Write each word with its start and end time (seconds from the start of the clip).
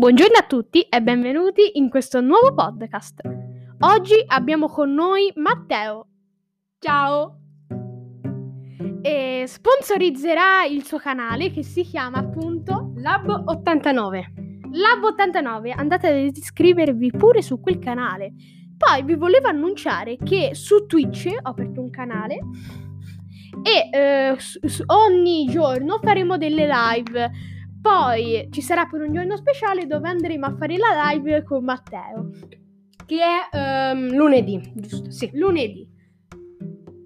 Buongiorno 0.00 0.38
a 0.38 0.46
tutti 0.46 0.80
e 0.80 1.02
benvenuti 1.02 1.72
in 1.74 1.90
questo 1.90 2.22
nuovo 2.22 2.54
podcast. 2.54 3.20
Oggi 3.80 4.14
abbiamo 4.28 4.66
con 4.66 4.94
noi 4.94 5.30
Matteo. 5.34 6.06
Ciao! 6.78 7.40
E 9.02 9.44
sponsorizzerà 9.46 10.64
il 10.64 10.86
suo 10.86 10.96
canale 10.96 11.50
che 11.50 11.62
si 11.62 11.82
chiama 11.82 12.16
appunto 12.16 12.94
Lab89. 12.96 14.24
Lab89. 14.72 15.74
Andate 15.76 16.08
ad 16.08 16.34
iscrivervi 16.34 17.10
pure 17.10 17.42
su 17.42 17.60
quel 17.60 17.78
canale. 17.78 18.32
Poi 18.78 19.02
vi 19.02 19.16
volevo 19.16 19.48
annunciare 19.48 20.16
che 20.16 20.54
su 20.54 20.86
Twitch 20.86 21.26
ho 21.26 21.50
aperto 21.50 21.82
un 21.82 21.90
canale 21.90 22.38
e 23.62 23.90
eh, 23.94 24.34
su- 24.38 24.66
su- 24.66 24.84
ogni 24.86 25.44
giorno 25.44 25.98
faremo 26.02 26.38
delle 26.38 26.66
live. 26.66 27.30
Poi 27.80 28.48
ci 28.50 28.60
sarà 28.60 28.86
pure 28.86 29.06
un 29.06 29.12
giorno 29.12 29.36
speciale 29.36 29.86
dove 29.86 30.08
andremo 30.08 30.46
a 30.46 30.54
fare 30.56 30.76
la 30.76 31.10
live 31.10 31.42
con 31.44 31.64
Matteo. 31.64 32.30
Che 33.06 33.16
è 33.16 33.56
ehm, 33.56 34.14
lunedì, 34.14 34.72
giusto? 34.74 35.10
Sì. 35.10 35.30
Lunedì. 35.34 35.88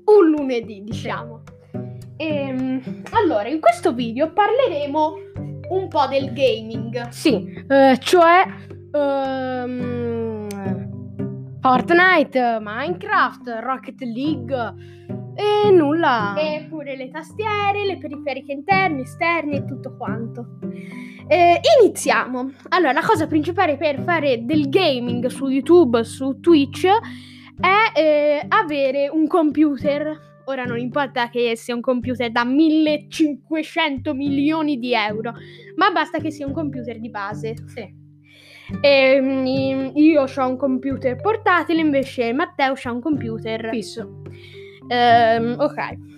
Un 0.04 0.30
lunedì, 0.30 0.82
diciamo. 0.82 1.42
Ehm, 2.16 3.02
allora, 3.12 3.48
in 3.48 3.60
questo 3.60 3.92
video 3.92 4.32
parleremo 4.32 5.14
un 5.70 5.88
po' 5.88 6.06
del 6.08 6.32
gaming. 6.32 7.08
Sì, 7.08 7.64
eh, 7.68 7.98
cioè 8.00 8.44
ehm, 8.92 10.48
Fortnite, 11.60 12.58
Minecraft, 12.60 13.60
Rocket 13.62 14.02
League 14.02 14.74
e 15.34 15.70
nulla. 15.70 16.34
E 16.36 16.66
pure 16.68 16.96
le 16.96 17.10
tastiere, 17.10 17.84
le 17.84 17.98
periferiche 17.98 18.52
interne, 18.52 19.02
esterne 19.02 19.56
e 19.56 19.64
tutto 19.64 19.96
quanto. 19.96 20.58
Eh, 21.26 21.60
iniziamo. 21.80 22.52
Allora, 22.68 22.92
la 22.92 23.02
cosa 23.02 23.26
principale 23.26 23.76
per 23.76 24.02
fare 24.02 24.44
del 24.44 24.68
gaming 24.68 25.26
su 25.26 25.48
YouTube, 25.48 26.04
su 26.04 26.38
Twitch, 26.40 26.86
è 26.86 27.98
eh, 27.98 28.44
avere 28.48 29.08
un 29.08 29.26
computer. 29.26 30.32
Ora 30.46 30.64
non 30.64 30.78
importa 30.78 31.30
che 31.30 31.56
sia 31.56 31.74
un 31.74 31.80
computer 31.80 32.30
da 32.30 32.44
1500 32.44 34.12
milioni 34.12 34.78
di 34.78 34.92
euro, 34.92 35.32
ma 35.76 35.90
basta 35.90 36.18
che 36.18 36.30
sia 36.30 36.46
un 36.46 36.52
computer 36.52 37.00
di 37.00 37.08
base. 37.08 37.54
Sì. 37.66 38.02
Ehm, 38.80 39.92
io 39.94 40.22
ho 40.22 40.48
un 40.48 40.56
computer 40.56 41.16
portatile, 41.20 41.80
invece 41.80 42.32
Matteo 42.32 42.74
ha 42.82 42.92
un 42.92 43.00
computer 43.00 43.68
Fisso. 43.70 44.22
Ehm, 44.88 45.56
ok. 45.58 46.12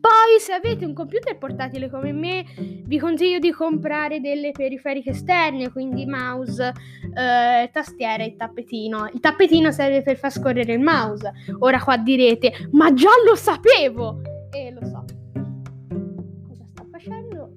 Poi, 0.00 0.40
se 0.40 0.54
avete 0.54 0.86
un 0.86 0.94
computer 0.94 1.36
portatile 1.36 1.90
come 1.90 2.12
me, 2.12 2.44
vi 2.84 2.98
consiglio 2.98 3.38
di 3.38 3.52
comprare 3.52 4.20
delle 4.20 4.50
periferiche 4.50 5.10
esterne, 5.10 5.70
quindi 5.70 6.06
mouse, 6.06 6.72
eh, 7.14 7.68
tastiera 7.70 8.24
e 8.24 8.34
tappetino. 8.34 9.10
Il 9.12 9.20
tappetino 9.20 9.70
serve 9.70 10.02
per 10.02 10.16
far 10.16 10.32
scorrere 10.32 10.72
il 10.72 10.80
mouse. 10.80 11.30
Ora 11.58 11.78
qua 11.80 11.98
direte, 11.98 12.68
ma 12.72 12.94
già 12.94 13.10
lo 13.28 13.34
sapevo! 13.34 14.22
E 14.50 14.72
lo 14.72 14.86
so. 14.86 15.04
Cosa 16.48 16.64
sta 16.64 16.86
facendo? 16.90 17.50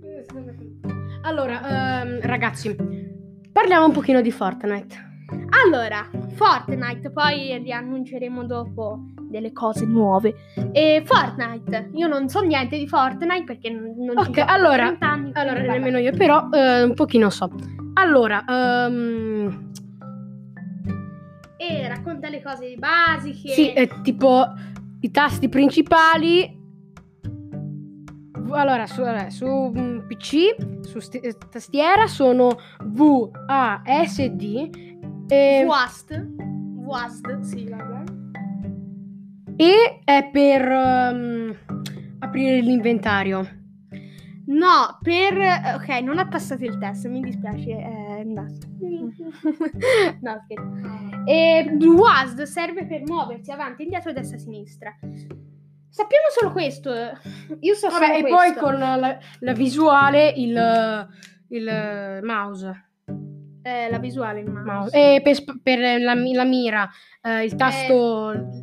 Allora, 1.22 2.02
ehm, 2.02 2.20
ragazzi, 2.23 2.76
parliamo 3.54 3.86
un 3.86 3.94
pochino 3.94 4.20
di 4.20 4.31
Fortnite. 4.31 5.11
Allora, 5.66 6.09
Fortnite, 6.34 7.09
poi 7.09 7.58
vi 7.61 7.72
annunceremo 7.72 8.45
dopo 8.45 9.06
delle 9.34 9.52
cose 9.52 9.86
nuove. 9.86 10.34
E 10.72 11.02
Fortnite, 11.06 11.89
io 11.94 12.08
non 12.08 12.30
so 12.30 12.39
niente 12.42 12.78
di 12.78 12.88
Fortnite 12.88 13.44
perché 13.44 13.70
non 13.70 13.94
non 13.98 14.23
ci 14.23 14.30
Ok, 14.30 14.36
gioco 14.38 14.52
allora, 14.52 14.86
30 14.86 15.09
anni, 15.09 15.31
Allora, 15.34 15.59
nemmeno 15.62 15.98
io, 15.98 16.12
però 16.14 16.48
eh, 16.52 16.84
un 16.84 16.94
pochino 16.94 17.30
so. 17.30 17.50
Allora, 17.95 18.44
ehm, 18.48 19.72
E 21.58 21.88
racconta 21.88 22.30
le 22.30 22.42
cose 22.42 22.76
basiche. 22.77 23.49
sì, 23.54 23.70
è 23.72 23.88
tipo 24.02 24.45
i 25.02 25.11
tasti 25.11 25.49
principali. 25.49 26.61
Allora, 28.52 28.86
su, 28.86 29.02
su 29.30 29.72
mm, 29.76 29.99
PC, 30.08 30.82
su 30.82 30.99
sti- 30.99 31.20
eh, 31.20 31.36
tastiera 31.49 32.05
sono 32.08 32.55
V, 32.83 33.30
A, 33.48 33.82
S, 34.05 34.23
D. 34.27 34.70
E, 35.27 35.64
WASD. 35.66 36.36
WASD, 36.86 37.39
sì, 37.39 37.67
vabbè. 37.70 37.92
E 39.63 40.01
è 40.03 40.29
per 40.29 40.61
ehm, 40.61 41.55
aprire 42.19 42.59
l'inventario. 42.59 43.61
No, 44.45 44.97
per... 45.01 45.37
Ok, 45.75 45.87
non 46.01 46.19
ha 46.19 46.27
passato 46.27 46.65
il 46.65 46.77
test, 46.77 47.07
mi 47.07 47.21
dispiace, 47.21 47.71
è 47.71 48.19
andato. 48.19 48.67
no, 50.21 50.41
scherzo. 50.43 51.23
E 51.25 51.77
WASD 51.79 52.41
serve 52.41 52.85
per 52.85 53.03
muoversi 53.05 53.51
avanti, 53.51 53.83
indietro, 53.83 54.11
destra, 54.11 54.37
sinistra. 54.37 54.93
Sappiamo 55.87 56.25
solo 56.37 56.51
questo. 56.51 56.91
Io 57.59 57.73
so 57.75 57.87
Vabbè, 57.87 58.05
solo 58.05 58.17
e 58.17 58.21
questo. 58.21 58.35
poi 58.35 58.53
con 58.55 58.80
la, 58.80 59.17
la 59.39 59.53
visuale 59.53 60.33
il, 60.35 61.07
il 61.49 62.19
mouse. 62.23 62.87
Eh, 63.61 63.89
la 63.89 63.97
visuale, 63.99 64.41
il 64.41 64.49
mouse. 64.51 64.71
mouse. 64.71 65.15
E 65.15 65.21
per, 65.21 65.37
per 65.61 65.80
la, 66.01 66.13
la 66.15 66.43
mira 66.43 66.89
eh, 67.21 67.45
il 67.45 67.55
tasto, 67.55 68.31
il 68.31 68.62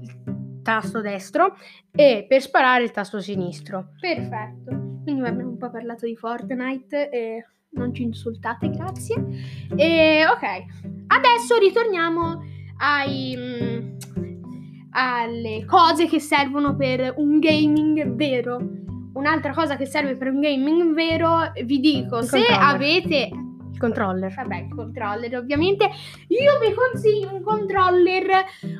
tasto 0.63 1.01
destro 1.01 1.57
e 1.91 2.25
per 2.29 2.41
sparare 2.41 2.83
il 2.85 2.91
tasto 2.91 3.21
sinistro. 3.21 3.91
Perfetto. 4.01 4.99
Quindi 5.03 5.27
abbiamo 5.27 5.51
un 5.51 5.57
po' 5.57 5.71
parlato 5.71 6.07
di 6.07 6.17
Fortnite 6.17 7.11
e 7.11 7.47
non 7.71 7.95
ci 7.95 8.03
insultate, 8.03 8.71
grazie. 8.71 9.15
E 9.77 10.25
ok, 10.27 11.05
adesso 11.09 11.57
ritorniamo 11.59 12.43
ai, 12.79 13.35
mm, 13.37 13.97
alle 14.93 15.65
cose 15.67 16.07
che 16.07 16.21
servono 16.21 16.77
per 16.77 17.15
un 17.17 17.39
gaming 17.39 18.15
vero. 18.15 18.59
Un'altra 19.13 19.53
cosa 19.53 19.77
che 19.77 19.87
serve 19.87 20.17
per 20.17 20.29
un 20.29 20.41
gaming 20.41 20.95
vero, 20.95 21.53
vi 21.65 21.81
dico, 21.81 22.19
Il 22.19 22.25
se 22.25 22.39
controller. 22.39 22.75
avete 22.75 23.31
Il 23.73 23.79
controller. 23.79 24.33
Vabbè, 24.35 24.57
il 24.57 24.75
controller 24.75 25.37
ovviamente. 25.37 25.89
Io 26.29 26.59
vi 26.59 26.75
consiglio 26.75 27.35
un 27.35 27.43
controller 27.43 28.29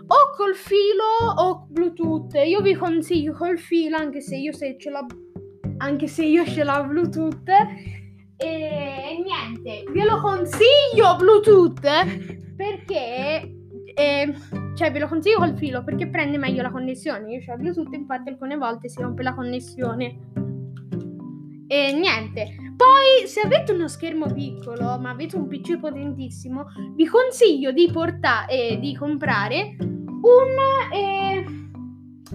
o 0.07 0.37
col 0.37 0.55
filo 0.55 1.33
o 1.37 1.67
Bluetooth. 1.69 2.35
Io 2.45 2.61
vi 2.61 2.75
consiglio 2.75 3.33
col 3.33 3.59
filo, 3.59 3.97
anche 3.97 4.21
se 4.21 4.37
io 4.37 4.53
se 4.53 4.77
ce 4.79 4.91
l'ho. 4.91 5.07
Anche 5.79 6.07
se 6.07 6.25
io 6.25 6.45
ce 6.45 6.65
l'ho 6.65 6.85
Bluetooth. 6.87 7.49
E 8.37 9.23
niente, 9.23 9.85
ve 9.93 10.05
lo 10.05 10.21
consiglio 10.21 11.17
Bluetooth 11.19 11.81
perché. 12.57 13.55
eh, 13.95 14.35
cioè, 14.75 14.91
ve 14.93 14.99
lo 14.99 15.09
consiglio 15.09 15.39
col 15.39 15.57
filo 15.57 15.85
perché 15.85 16.09
prende 16.09 16.39
meglio 16.39 16.63
la 16.63 16.71
connessione. 16.71 17.35
Io 17.35 17.53
ho 17.53 17.57
Bluetooth, 17.57 17.93
infatti, 17.93 18.31
alcune 18.31 18.57
volte 18.57 18.89
si 18.89 19.01
rompe 19.03 19.23
la 19.23 19.35
connessione. 19.35 20.19
E 21.67 21.93
niente. 21.93 22.70
Poi, 22.81 23.29
se 23.29 23.41
avete 23.41 23.73
uno 23.73 23.89
schermo 23.89 24.33
piccolo, 24.33 24.99
ma 24.99 25.11
avete 25.11 25.37
un 25.37 25.47
PC 25.47 25.79
potentissimo, 25.79 26.65
vi 26.95 27.07
consiglio 27.07 27.73
di 27.73 27.91
portare 27.93 28.79
di 28.81 28.97
comprare 28.97 29.77
un 29.79 30.91
eh, 30.91 31.45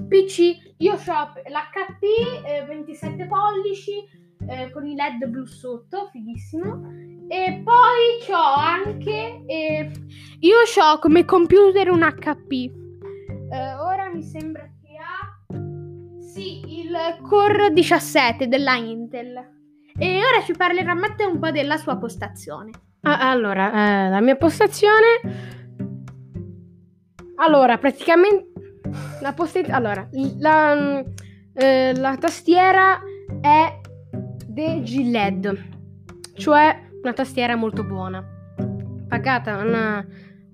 PC. 0.07 0.75
Io 0.77 0.93
ho 0.93 0.97
l'HP 0.97 2.03
eh, 2.45 2.63
27 2.67 3.25
pollici 3.25 3.93
eh, 4.47 4.69
con 4.69 4.85
i 4.85 4.93
LED 4.93 5.25
blu 5.25 5.47
sotto, 5.47 6.09
fighissimo. 6.11 6.91
E 7.27 7.63
poi 7.63 8.31
ho 8.31 8.53
anche. 8.55 9.41
eh, 9.47 9.91
io 10.41 10.57
ho 10.59 10.99
come 10.99 11.25
computer 11.25 11.89
un 11.89 12.01
HP. 12.01 12.51
Eh, 12.51 13.73
ora 13.79 14.09
mi 14.13 14.21
sembra 14.21 14.61
che 14.61 14.95
ha. 14.95 15.55
Sì, 16.19 16.61
il 16.67 16.95
Core 17.23 17.71
17 17.71 18.47
della 18.47 18.75
Intel. 18.75 19.54
E 19.97 20.17
ora 20.17 20.43
ci 20.43 20.53
parlerà 20.53 20.93
Matteo 20.93 21.29
un 21.29 21.39
po' 21.39 21.51
della 21.51 21.77
sua 21.77 21.97
postazione. 21.97 22.71
Ah, 23.01 23.29
allora, 23.29 23.71
eh, 24.05 24.09
la 24.09 24.19
mia 24.19 24.35
postazione. 24.35 25.21
Allora, 27.35 27.77
praticamente. 27.77 28.51
La 29.21 29.33
posta- 29.33 29.61
Allora, 29.69 30.07
la, 30.39 30.75
mm, 30.75 30.99
eh, 31.53 31.93
la 31.97 32.15
tastiera 32.17 32.99
è 33.41 33.79
DG 34.47 35.09
LED, 35.11 35.63
cioè 36.35 36.87
una 37.01 37.13
tastiera 37.13 37.55
molto 37.55 37.83
buona. 37.83 38.23
Pagata 39.07 39.57
una- 39.57 40.05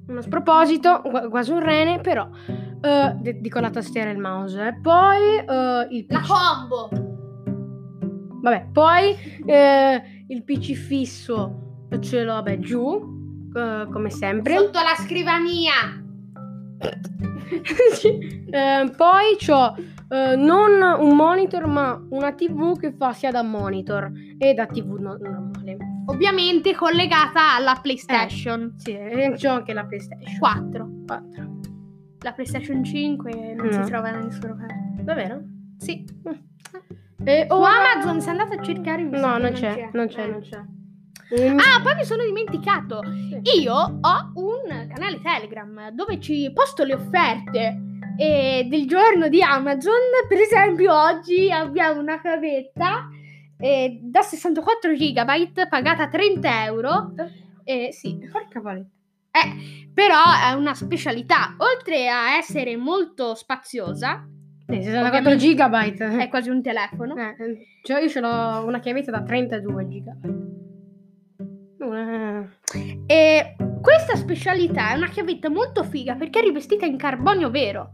uno 0.08 0.22
sproposito, 0.22 1.02
qua- 1.02 1.30
quasi 1.30 1.52
un 1.52 1.60
rene, 1.60 2.00
però. 2.00 2.28
eh, 2.84 3.16
de- 3.20 3.40
dico 3.40 3.60
la 3.60 3.70
tastiera 3.70 4.10
e 4.10 4.14
il 4.14 4.18
mouse. 4.20 4.60
E 4.68 4.80
poi 4.82 5.36
eh, 5.38 5.88
il 5.92 6.06
La 6.10 6.20
PC. 6.20 6.28
combo! 6.28 6.90
Vabbè, 8.42 8.68
poi 8.72 9.16
eh, 9.46 10.02
il 10.28 10.44
PC 10.44 10.74
fisso 10.74 11.86
ce 12.00 12.24
l'ho 12.24 12.34
vabbè, 12.34 12.60
giù, 12.60 13.50
eh, 13.56 13.88
come 13.92 14.10
sempre. 14.10 14.56
Sotto 14.58 14.80
la 14.80 14.96
scrivania! 15.04 16.00
Sì. 17.94 18.08
Eh, 18.50 18.92
poi 18.96 19.38
ho 19.50 19.76
non 20.38 20.82
un 21.00 21.16
monitor, 21.16 21.68
ma 21.68 22.02
una 22.10 22.32
TV 22.34 22.78
che 22.80 22.94
fa 22.94 23.12
sia 23.14 23.30
da 23.32 23.44
monitor 23.44 24.10
e 24.38 24.54
da 24.54 24.66
TV 24.66 24.98
no- 24.98 25.18
normale. 25.18 25.78
ovviamente 26.06 26.74
collegata 26.76 27.56
alla 27.56 27.78
PlayStation 27.82 28.74
Sì, 28.78 28.92
e 28.92 29.36
c'ho 29.38 29.50
anche 29.50 29.74
la 29.74 29.86
PlayStation 29.86 30.38
4. 30.40 30.90
4. 31.06 31.60
La 32.24 32.32
PlayStation 32.32 32.84
5 32.84 33.54
non 33.54 33.66
No. 33.68 33.72
si 33.84 33.90
trova 33.90 34.12
da 34.12 34.20
nessuna 34.20 34.56
parte. 34.56 35.04
Davvero? 35.04 35.42
Sì. 35.78 36.06
E 37.24 37.46
Su 37.50 37.56
ora- 37.56 37.92
Amazon 37.94 38.22
se 38.22 38.30
andate 38.32 38.56
a 38.56 38.62
cercare 38.64 39.04
No, 39.04 39.38
non 39.38 39.52
c'è, 39.54 39.90
non 39.94 40.08
c'è, 40.08 40.24
Eh. 40.24 40.28
non 40.28 40.42
c'è. 40.42 40.60
Ehm, 41.34 41.58
Ah, 41.60 41.82
poi 41.82 41.96
mi 41.96 42.04
sono 42.04 42.24
dimenticato. 42.26 43.02
sì. 43.44 43.62
Io 43.62 43.74
ho 43.74 44.32
un 44.36 44.88
canale 44.94 45.22
Telegram 45.22 45.90
dove 45.92 46.20
ci 46.20 46.52
posto 46.54 46.84
le 46.84 46.94
offerte 46.96 47.80
eh, 48.18 48.68
del 48.70 48.86
giorno 48.88 49.28
di 49.30 49.42
Amazon. 49.42 49.94
Per 50.28 50.38
esempio, 50.40 50.94
oggi 50.94 51.50
abbiamo 51.52 52.00
una 52.02 52.20
cavetta 52.20 53.08
eh, 53.58 54.00
da 54.02 54.22
64 54.22 54.92
GB 54.94 55.68
pagata 55.70 56.08
30 56.10 56.66
euro. 56.66 57.14
Eh, 57.64 57.90
sì, 57.92 58.18
Porca 58.32 58.60
paletta. 58.60 58.90
eh, 59.32 59.88
però 59.94 60.18
è 60.50 60.52
una 60.54 60.74
specialità. 60.74 61.56
Oltre 61.60 62.10
a 62.10 62.36
essere 62.36 62.76
molto 62.76 63.36
spaziosa, 63.36 64.28
Sì, 64.72 64.84
64 64.84 65.36
gigabyte. 65.36 66.18
è 66.18 66.28
quasi 66.30 66.50
un 66.50 66.62
telefono. 66.62 67.16
Eh, 67.16 67.36
cioè 67.84 68.02
io 68.02 68.10
ce 68.10 68.20
l'ho 68.20 68.64
una 68.66 68.80
chiavetta 68.80 69.12
da 69.12 69.22
32 69.24 69.88
gigabyte. 69.88 70.50
Una- 71.80 72.48
E 73.08 73.56
questa 73.82 74.16
specialità 74.16 74.92
è 74.92 74.96
una 74.98 75.08
chiavetta 75.10 75.50
molto 75.50 75.84
figa 75.84 76.16
perché 76.16 76.40
è 76.40 76.44
rivestita 76.44 76.86
in 76.86 76.96
carbonio 76.98 77.50
vero. 77.50 77.92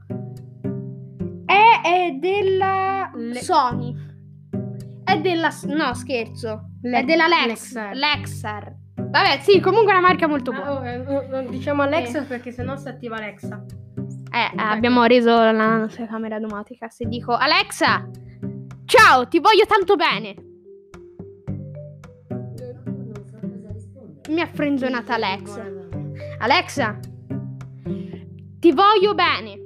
È, 1.46 1.82
è 1.84 2.12
della 2.20 3.10
Le- 3.16 3.42
Sony. 3.42 3.96
È 5.04 5.20
della. 5.22 5.50
No, 5.68 5.94
scherzo. 5.94 6.72
Le- 6.82 7.00
è 7.00 7.04
della 7.06 7.28
Lex, 7.28 7.48
Lexar. 7.74 7.96
Lexar. 7.96 8.76
Vabbè, 9.10 9.40
sì, 9.40 9.62
comunque 9.62 9.94
è 9.94 9.98
una 9.98 10.06
marca 10.08 10.28
molto 10.28 10.52
buona. 10.52 10.68
Ah, 10.70 10.74
oh, 10.74 10.86
eh, 10.86 10.98
oh, 11.00 11.38
oh, 11.38 11.50
diciamo 11.50 11.84
Alexa 11.84 12.24
perché 12.24 12.52
sennò 12.52 12.76
si 12.76 12.90
attiva 12.90 13.16
Alexa. 13.16 13.64
Eh, 14.38 14.52
abbiamo 14.56 15.04
reso 15.06 15.36
la 15.36 15.78
nostra 15.78 16.06
camera 16.06 16.40
domotica. 16.40 16.90
Se 16.90 17.06
dico 17.06 17.34
Alexa, 17.34 18.08
ciao, 18.86 19.28
ti 19.28 19.40
voglio 19.40 19.66
tanto 19.66 19.96
bene. 19.96 20.36
Mi 24.30 24.40
ha 24.40 24.46
frenzonata 24.46 25.16
Alexa. 25.16 25.66
Alexa, 26.38 27.00
ti 28.60 28.72
voglio 28.74 29.16
bene. 29.16 29.60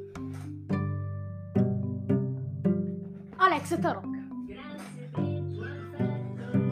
Alexa 3.35 3.77
Tarocca. 3.77 4.07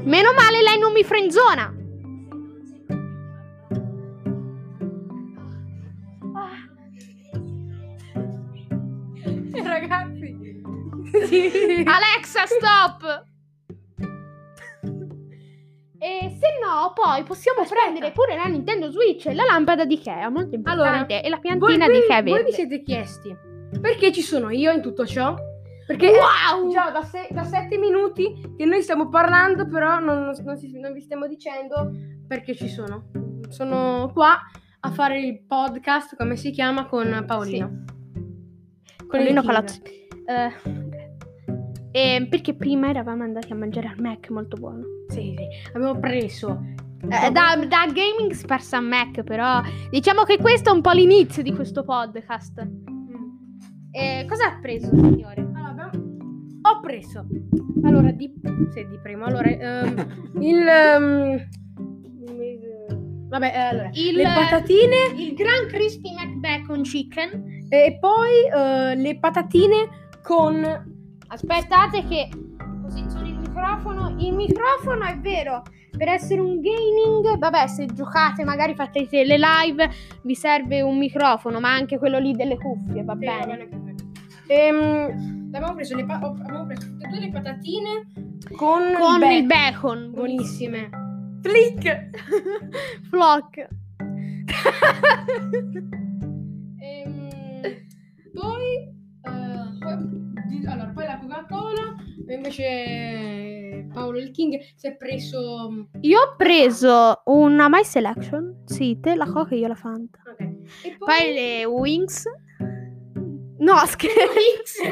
Meno 0.06 0.31
male 0.34 0.62
lei 0.63 0.80
non 0.80 0.94
mi 0.94 1.04
frenzona. 1.04 1.79
Alexa, 11.24 12.45
stop. 12.45 13.24
E 16.01 16.30
se 16.39 16.48
no, 16.63 16.94
poi 16.94 17.24
possiamo 17.24 17.63
prendere 17.68 18.12
pure 18.12 18.36
la 18.36 18.45
Nintendo 18.45 18.89
Switch 18.89 19.25
e 19.25 19.33
la 19.33 19.44
lampada 19.44 19.83
di 19.86 19.95
Ikea, 19.95 20.30
molto 20.30 20.56
importante, 20.56 21.21
e 21.21 21.27
la 21.30 21.38
piantina 21.39 21.86
voi- 21.88 21.94
di 22.00 22.04
Ikea 22.06 22.21
voi 22.24 22.44
vi 22.45 22.51
siete 22.54 22.81
chiesti 22.83 23.36
perché 23.81 24.12
ci 24.13 24.21
sono 24.21 24.50
io 24.50 24.71
in 24.71 24.81
tutto 24.81 25.06
ciò? 25.06 25.36
Perché 25.86 26.07
Wow! 26.12 26.69
già 26.71 26.89
da, 26.92 27.04
se- 27.04 27.27
da 27.31 27.44
sette 27.44 27.77
minuti 27.77 28.54
che 28.56 28.63
noi 28.66 28.81
stiamo 28.81 29.10
parlando, 29.10 29.68
però 29.68 30.00
non, 30.00 30.31
non 30.44 30.57
si- 30.57 30.80
non 30.80 30.94
vi 30.94 31.01
stiamo 31.01 31.27
dicendo 31.27 31.92
perché 32.27 32.56
ci 32.56 32.69
sono. 32.69 33.10
Sono 33.50 34.10
qua 34.13 34.38
a 34.81 34.92
fare 34.92 35.19
il 35.19 35.44
podcast, 35.45 36.16
come 36.16 36.36
si 36.38 36.51
chiama, 36.51 36.86
con 36.86 37.24
Paolino. 37.27 37.68
Con 37.68 39.07
Paolino. 39.10 39.42
Palazzo. 39.42 39.81
Eh, 39.83 40.54
e 41.92 42.28
perché 42.30 42.54
prima 42.54 42.90
eravamo 42.90 43.24
andati 43.24 43.52
a 43.52 43.56
mangiare 43.56 43.88
al 43.88 44.00
Mac, 44.00 44.30
molto 44.30 44.58
buono. 44.58 44.84
Sì, 45.08 45.34
sì. 45.38 45.46
Abbiamo 45.74 46.00
preso. 46.00 46.62
Eh, 47.02 47.32
da, 47.32 47.56
da 47.56 47.86
gaming 47.92 48.32
sparsa 48.32 48.78
a 48.78 48.82
Mac, 48.82 49.24
però 49.24 49.62
diciamo 49.90 50.24
che 50.24 50.38
questo 50.38 50.70
è 50.70 50.74
un 50.74 50.82
po' 50.82 50.92
l'inizio 50.92 51.42
di 51.42 51.54
questo 51.54 51.84
podcast. 51.84 52.62
Mm. 52.66 53.16
E 53.92 54.26
cosa 54.28 54.48
ha 54.48 54.60
preso, 54.62 54.90
signore? 54.94 55.48
Allora, 55.56 55.90
Ho 55.94 56.80
preso. 56.82 57.26
Allora, 57.84 58.12
di, 58.12 58.32
sì, 58.74 58.86
di 58.88 59.00
primo. 59.02 59.26
Allora, 59.26 59.48
ehm, 59.50 60.08
il... 60.42 60.68
ehm, 60.68 61.48
vabbè, 63.30 63.46
eh, 63.48 63.58
allora. 63.60 63.90
Il- 63.94 64.16
Le 64.18 64.24
patatine 64.24 64.96
Il 65.16 65.34
Gran 65.36 65.68
Crispy 65.68 66.14
Mac 66.14 66.34
Bacon 66.36 66.82
Chicken. 66.82 67.66
e 67.70 67.98
poi 68.00 68.30
eh, 68.54 68.96
le 68.96 69.18
patatine 69.20 69.88
con... 70.22 70.89
Aspettate 71.30 72.04
che 72.08 72.30
posiziono 72.81 73.28
il 73.28 73.38
microfono. 73.38 74.16
Il 74.20 74.34
microfono 74.34 75.04
è 75.06 75.18
vero. 75.20 75.62
Per 75.98 76.08
essere 76.08 76.40
un 76.42 76.60
gaming, 76.62 77.38
vabbè, 77.38 77.68
se 77.68 77.86
giocate, 77.88 78.44
magari 78.44 78.74
fate 78.76 79.08
le 79.12 79.38
live, 79.38 79.90
vi 80.24 80.36
serve 80.36 80.81
un 80.81 80.98
microfono, 80.98 81.60
ma 81.60 81.72
anche 81.74 81.98
quello 81.98 82.20
lì 82.20 82.34
delle 82.34 82.58
cuffie, 82.58 83.04
va 83.04 83.16
bene. 83.16 83.68
Ehm, 84.48 85.50
abbiamo 85.54 85.74
preso 85.76 85.96
le, 85.96 86.06
pa- 86.06 86.16
abbiamo 86.20 86.66
preso 86.66 86.88
tutte 86.88 87.06
e 87.06 87.10
due 87.10 87.20
le 87.20 87.30
patatine 87.31 88.08
con, 88.56 88.81
Con 88.98 89.22
il 89.22 89.31
il 89.38 89.46
bacon. 89.46 89.48
bacon. 89.48 90.12
Buonissime. 90.12 90.90
Flick. 91.42 92.10
Flock. 93.10 93.68
Ehm, 96.80 97.30
poi, 98.34 98.66
eh, 99.22 99.78
poi- 99.80 100.28
di- 100.50 100.66
allora, 100.66 100.92
poi 100.94 101.06
la 101.06 101.18
Coca-Cola, 101.19 101.96
invece 102.28 103.88
Paolo 103.94 104.18
il 104.19 104.31
King 104.31 104.60
si 104.75 104.88
è 104.88 104.96
preso... 104.98 105.90
Io 106.01 106.19
ho 106.19 106.36
preso 106.36 107.22
una 107.25 107.68
My 107.69 107.84
Selection, 107.84 108.63
sì, 108.66 109.00
te 109.00 109.16
la 109.16 109.25
coca 109.25 109.56
e 109.56 109.60
io 109.60 109.68
la 109.68 109.75
Fanta. 109.75 110.19
ok. 110.30 110.40
E 110.84 110.96
Poi 110.98 111.34
le 111.34 111.66
Wings. 111.66 112.25
No, 113.60 113.75
scherzo. 113.88 114.84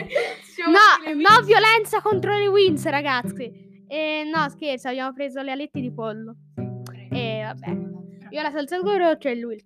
No, 0.67 1.13
no 1.15 1.45
violenza 1.45 2.01
contro 2.01 2.37
le 2.37 2.47
Wings, 2.47 2.85
ragazzi. 2.85 3.65
E 3.87 4.29
no, 4.31 4.49
scherzo, 4.49 4.89
abbiamo 4.89 5.13
preso 5.13 5.41
le 5.41 5.51
alette 5.51 5.79
di 5.79 5.91
pollo. 5.91 6.35
E 7.11 7.41
vabbè. 7.43 7.85
Io 8.31 8.41
la 8.41 8.51
salsa 8.51 8.75
al 8.75 8.83
goro, 8.83 9.15
c'è 9.17 9.33
lui 9.35 9.55
il. 9.55 9.63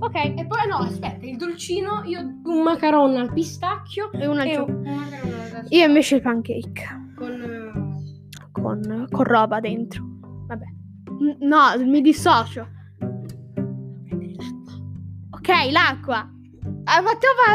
Ok, 0.00 0.14
E 0.14 0.46
poi 0.46 0.66
no, 0.68 0.76
aspetta, 0.78 1.24
il 1.24 1.36
dolcino, 1.36 2.02
io 2.04 2.20
un 2.44 2.62
macaron 2.62 3.16
al 3.16 3.32
pistacchio 3.32 4.10
e 4.12 4.26
una 4.26 4.44
e 4.44 4.52
giù. 4.54 4.64
un 4.64 5.64
Io 5.68 5.86
invece 5.86 6.16
il 6.16 6.22
pancake. 6.22 7.12
con 7.16 7.98
Con, 8.52 9.06
con 9.10 9.24
roba 9.24 9.60
dentro. 9.60 10.04
Vabbè. 10.46 10.64
No, 11.40 11.58
mi 11.86 12.00
dissocio. 12.00 12.68
Ok, 15.30 15.48
l'acqua. 15.70 16.28
Ah, 16.84 17.00
va, 17.02 17.14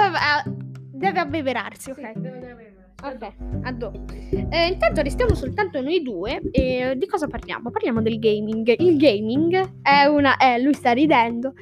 va- 0.09 0.43
deve 0.91 1.19
abbeverarsi, 1.19 1.91
ok. 1.91 1.95
sì, 2.13 2.19
deve- 2.19 2.39
deve- 2.39 2.67
Ok, 3.01 3.33
a 3.63 3.71
dopo. 3.71 4.03
Eh, 4.49 4.67
intanto 4.67 5.01
restiamo 5.01 5.33
soltanto 5.33 5.79
noi 5.81 6.01
due. 6.01 6.41
E 6.51 6.95
di 6.97 7.05
cosa 7.07 7.27
parliamo? 7.27 7.71
Parliamo 7.71 8.01
del 8.01 8.19
gaming. 8.19 8.75
Il 8.77 8.97
gaming 8.97 9.81
è 9.81 10.03
una. 10.05 10.35
Eh, 10.35 10.61
lui 10.61 10.73
sta 10.73 10.91
ridendo. 10.91 11.53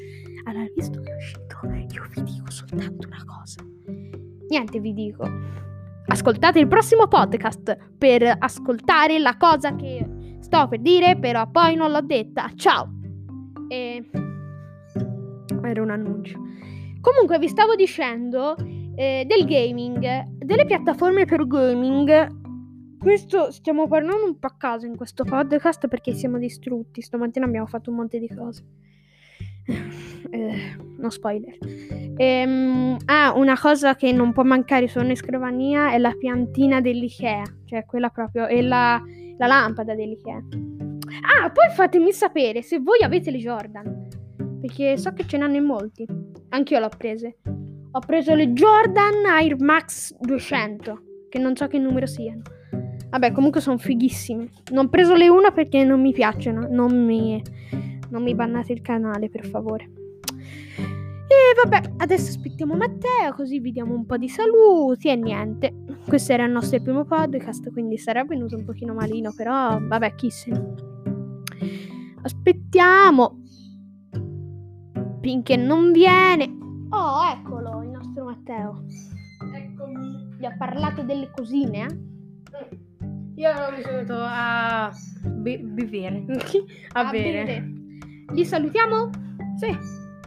Allora, 0.47 0.65
visto 0.73 1.01
che 1.01 1.11
è 1.11 1.15
uscito, 1.15 1.59
io 1.65 2.07
vi 2.15 2.23
dico 2.23 2.49
soltanto 2.49 3.05
una 3.05 3.21
cosa. 3.25 3.61
Niente, 4.47 4.79
vi 4.79 4.93
dico. 4.93 5.27
Ascoltate 6.05 6.59
il 6.59 6.69
prossimo 6.69 7.09
podcast 7.09 7.77
per 7.97 8.33
ascoltare 8.39 9.19
la 9.19 9.35
cosa 9.35 9.75
che 9.75 10.37
sto 10.39 10.69
per 10.69 10.79
dire, 10.79 11.19
però 11.19 11.51
poi 11.51 11.75
non 11.75 11.91
l'ho 11.91 11.99
detta. 11.99 12.49
Ciao! 12.55 12.89
E... 13.67 14.09
Era 15.63 15.81
un 15.81 15.89
annuncio. 15.89 16.39
Comunque, 17.01 17.39
vi 17.39 17.49
stavo 17.49 17.75
dicendo 17.75 18.55
eh, 18.95 19.25
del 19.27 19.45
gaming, 19.45 20.27
delle 20.37 20.65
piattaforme 20.65 21.25
per 21.25 21.45
gaming. 21.45 22.97
Questo 22.97 23.51
stiamo 23.51 23.85
parlando 23.89 24.23
un 24.23 24.39
po' 24.39 24.47
a 24.47 24.55
caso 24.57 24.85
in 24.85 24.95
questo 24.95 25.25
podcast 25.25 25.89
perché 25.89 26.13
siamo 26.13 26.37
distrutti. 26.37 27.01
Stamattina 27.01 27.45
abbiamo 27.45 27.67
fatto 27.67 27.89
un 27.89 27.97
monte 27.97 28.17
di 28.17 28.29
cose. 28.33 28.63
Eh, 30.29 30.75
no 30.97 31.09
spoiler. 31.09 31.57
Ehm, 32.17 32.97
ah, 33.05 33.33
una 33.35 33.57
cosa 33.57 33.95
che 33.95 34.11
non 34.11 34.33
può 34.33 34.43
mancare 34.43 34.87
su 34.87 34.97
ogni 34.97 35.15
scrivania 35.15 35.91
è 35.91 35.97
la 35.97 36.13
piantina 36.17 36.81
dell'IKEA, 36.81 37.43
cioè 37.65 37.85
quella 37.85 38.09
proprio, 38.09 38.47
e 38.47 38.61
la, 38.61 39.01
la 39.37 39.47
lampada 39.47 39.95
dell'IKEA. 39.95 40.43
Ah, 41.21 41.49
poi 41.49 41.69
fatemi 41.73 42.11
sapere 42.11 42.61
se 42.61 42.79
voi 42.79 43.01
avete 43.01 43.31
le 43.31 43.37
Jordan, 43.37 44.07
perché 44.59 44.97
so 44.97 45.13
che 45.13 45.25
ce 45.25 45.37
n'hanno 45.37 45.55
in 45.55 45.63
molti. 45.63 46.05
Anch'io 46.49 46.79
l'ho 46.79 46.89
prese. 46.95 47.37
Ho 47.91 47.99
preso 47.99 48.35
le 48.35 48.51
Jordan 48.51 49.25
Air 49.25 49.59
Max 49.59 50.15
200, 50.19 51.01
che 51.29 51.39
non 51.39 51.55
so 51.55 51.67
che 51.67 51.77
numero 51.77 52.05
siano. 52.05 52.41
Vabbè, 53.09 53.31
comunque 53.31 53.61
sono 53.61 53.77
fighissimi. 53.77 54.49
Non 54.71 54.85
ho 54.85 54.89
preso 54.89 55.15
le 55.15 55.29
una 55.29 55.51
perché 55.51 55.83
non 55.83 56.01
mi 56.01 56.11
piacciono. 56.11 56.67
Non 56.69 57.05
mi, 57.05 57.41
non 58.09 58.21
mi 58.21 58.35
bannate 58.35 58.73
il 58.73 58.81
canale, 58.81 59.29
per 59.29 59.45
favore. 59.45 59.89
E 61.29 61.61
vabbè, 61.61 61.95
adesso 61.97 62.29
aspettiamo 62.29 62.75
Matteo, 62.75 63.33
così 63.35 63.59
vi 63.59 63.71
diamo 63.71 63.93
un 63.93 64.05
po' 64.05 64.17
di 64.17 64.29
saluti 64.29 65.09
e 65.09 65.15
niente. 65.15 65.73
Questo 66.07 66.31
era 66.31 66.45
il 66.45 66.51
nostro 66.51 66.79
primo 66.81 67.03
podcast, 67.03 67.69
quindi 67.71 67.97
sarà 67.97 68.23
venuto 68.23 68.55
un 68.55 68.63
pochino 68.63 68.93
malino, 68.93 69.33
però 69.35 69.77
vabbè, 69.79 70.15
chi 70.15 70.29
se 70.29 70.51
ne... 70.51 70.73
Aspettiamo. 72.21 73.41
Finché 75.21 75.57
non 75.57 75.91
viene. 75.91 76.45
Oh, 76.89 77.25
eccolo, 77.29 77.83
il 77.83 77.89
nostro 77.89 78.23
Matteo. 78.23 78.83
Eccomi. 79.53 80.35
Vi 80.37 80.45
ha 80.45 80.55
parlato 80.57 81.03
delle 81.03 81.29
cosine, 81.35 81.85
eh? 81.85 82.15
Io 83.35 83.49
mi 83.75 83.81
sono 83.81 83.95
venuto 83.95 84.15
a 84.17 84.91
be- 85.25 85.59
bevere. 85.59 86.25
a, 86.93 87.09
bere. 87.09 87.71
Li 88.33 88.45
salutiamo? 88.45 89.09
Sì. 89.57 89.77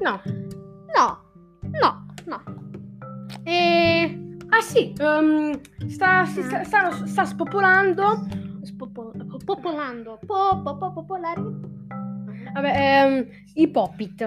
No. 0.03 0.49
No, 0.97 1.19
no, 1.81 2.07
no. 2.27 2.43
E... 3.45 4.37
Ah 4.49 4.61
sì, 4.61 4.93
ehm, 4.99 5.61
sta, 5.89 6.25
si 6.25 6.43
sta, 6.43 6.65
sta, 6.65 7.07
sta 7.07 7.25
spopolando. 7.25 8.27
Spopo- 8.63 9.13
popolando. 9.45 10.19
Po, 10.27 10.61
po, 10.63 10.77
po, 10.77 10.93
popolare. 10.93 11.41
Vabbè, 12.53 13.05
ehm, 13.05 13.27
i 13.55 13.69
Poppit. 13.69 14.23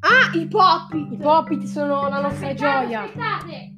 Ah, 0.00 0.36
i 0.36 0.46
Poppit. 0.48 1.12
I 1.12 1.16
Poppit 1.16 1.62
sono 1.62 2.08
la 2.08 2.20
nostra 2.20 2.48
Aspettate, 2.48 2.86
gioia. 2.86 3.02
Aspettate. 3.02 3.72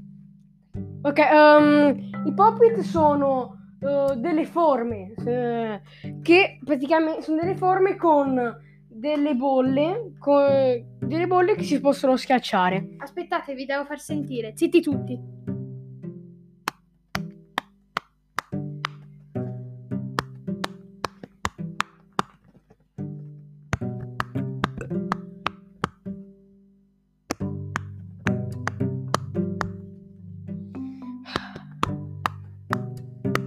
Ok, 1.02 1.18
ehm, 1.18 2.10
i 2.26 2.32
Poppit 2.32 2.78
sono 2.80 3.56
eh, 3.80 4.16
delle 4.16 4.46
forme 4.46 5.12
eh, 5.26 5.82
che 6.22 6.58
praticamente 6.64 7.22
sono 7.22 7.40
delle 7.40 7.56
forme 7.56 7.96
con 7.96 8.62
delle 8.88 9.34
bolle, 9.34 10.14
con 10.18 10.93
delle 11.06 11.26
bolle 11.26 11.54
che 11.54 11.62
si 11.62 11.80
possono 11.80 12.16
schiacciare. 12.16 12.94
Aspettate, 12.98 13.54
vi 13.54 13.64
devo 13.64 13.84
far 13.84 13.98
sentire. 14.00 14.52
Zitti 14.56 14.80
tutti. 14.80 15.18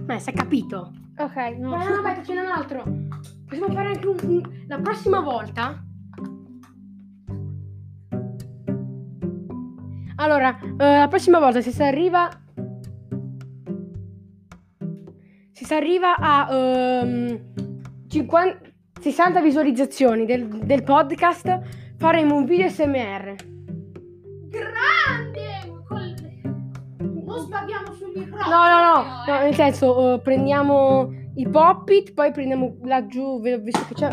Ma 0.06 0.18
si 0.18 0.30
è 0.30 0.32
capito? 0.32 0.92
Ok, 1.18 1.36
no. 1.58 1.70
No, 1.70 1.76
no, 1.76 1.94
aspetta, 1.96 2.22
ce 2.22 2.34
n'è 2.34 2.40
un 2.40 2.50
altro. 2.50 2.84
Possiamo 3.46 3.72
fare 3.72 3.88
anche 3.88 4.06
un, 4.06 4.16
un- 4.22 4.64
la 4.66 4.78
prossima 4.80 5.20
volta. 5.20 5.82
Allora, 10.20 10.58
eh, 10.60 10.98
la 10.98 11.08
prossima 11.08 11.38
volta 11.38 11.60
se 11.60 11.70
si 11.70 11.82
arriva. 11.82 12.28
Se 15.52 15.64
si 15.64 15.74
arriva 15.74 16.16
a 16.16 16.48
ehm, 16.50 17.40
50 18.08 18.66
60 19.00 19.40
visualizzazioni 19.40 20.26
del, 20.26 20.48
del 20.48 20.82
podcast, 20.82 21.60
faremo 21.98 22.34
un 22.34 22.44
video 22.44 22.68
SMR. 22.68 23.34
Grande! 24.48 25.82
Col... 25.86 26.14
Non 26.98 27.38
sbagliamo 27.38 27.92
sul 27.92 28.12
microfono. 28.14 28.56
No, 28.56 28.68
no, 28.68 28.80
no, 28.80 29.24
no, 29.26 29.38
nel 29.42 29.54
senso, 29.54 30.14
eh, 30.14 30.20
prendiamo 30.20 31.12
i 31.36 31.48
poppit, 31.48 32.12
poi 32.12 32.32
prendiamo 32.32 32.76
laggiù, 32.82 33.40
visto 33.40 33.84
che 33.86 33.94
c'è. 33.94 34.10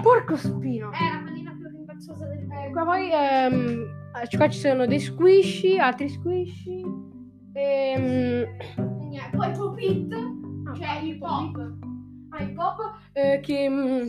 Porco 0.00 0.36
spino! 0.36 0.90
È 0.90 1.12
la 1.12 1.20
manina 1.22 1.54
più 1.54 1.68
rimbalzosa 1.68 2.26
del 2.26 2.46
mondo. 2.46 2.70
Qua 2.70 2.84
poi 2.84 3.10
ehm, 3.12 3.54
eh, 3.54 3.97
qua 4.36 4.48
ci 4.48 4.58
sono 4.58 4.86
dei 4.86 4.98
squishy, 5.00 5.78
altri 5.78 6.08
squishy. 6.08 6.82
Ehm, 7.54 8.46
Niente, 9.08 9.36
Poi 9.36 9.50
Popit, 9.52 10.14
cioè 10.76 11.00
il 11.02 11.18
pop. 11.18 11.72
ah, 12.30 12.42
i 12.42 12.52
pop 12.52 12.78
eh, 13.12 13.40
che. 13.42 13.68
mm, 13.68 14.06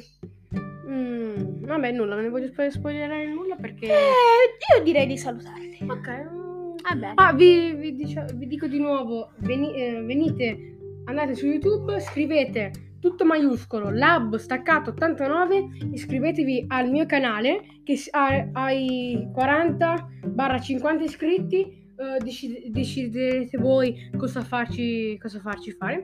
mm, 0.87 1.65
vabbè, 1.65 1.91
nulla, 1.91 2.15
non 2.15 2.23
ne 2.23 2.29
voglio 2.29 2.47
spo- 2.47 2.69
spoilerare 2.69 3.27
nulla 3.27 3.55
perché. 3.55 3.87
Eh, 3.87 4.77
io 4.77 4.83
direi 4.83 5.07
di 5.07 5.17
salutarli. 5.17 5.77
Ok. 5.87 6.07
mm. 6.09 6.47
Vabbè. 6.81 7.11
Ah, 7.15 7.33
vi, 7.33 7.73
vi 7.73 7.95
dicio- 7.95 8.25
vi 8.35 8.47
dico 8.47 8.67
di 8.67 8.79
nuovo: 8.79 9.31
veni- 9.39 9.73
eh, 9.73 10.01
venite, 10.01 10.77
andate 11.05 11.35
su 11.35 11.45
YouTube, 11.47 11.99
scrivete 11.99 12.71
tutto 12.99 13.25
maiuscolo, 13.25 13.89
lab 13.89 14.35
staccato 14.35 14.91
89, 14.91 15.67
iscrivetevi 15.93 16.65
al 16.67 16.89
mio 16.89 17.05
canale 17.05 17.61
che 17.83 17.97
ha, 18.11 18.47
ai 18.53 19.29
40-50 19.35 21.01
iscritti, 21.01 21.61
eh, 21.61 22.17
deci- 22.23 22.69
deciderete 22.69 23.57
voi 23.57 24.09
cosa 24.17 24.41
farci, 24.41 25.17
cosa 25.17 25.39
farci 25.39 25.71
fare. 25.71 26.03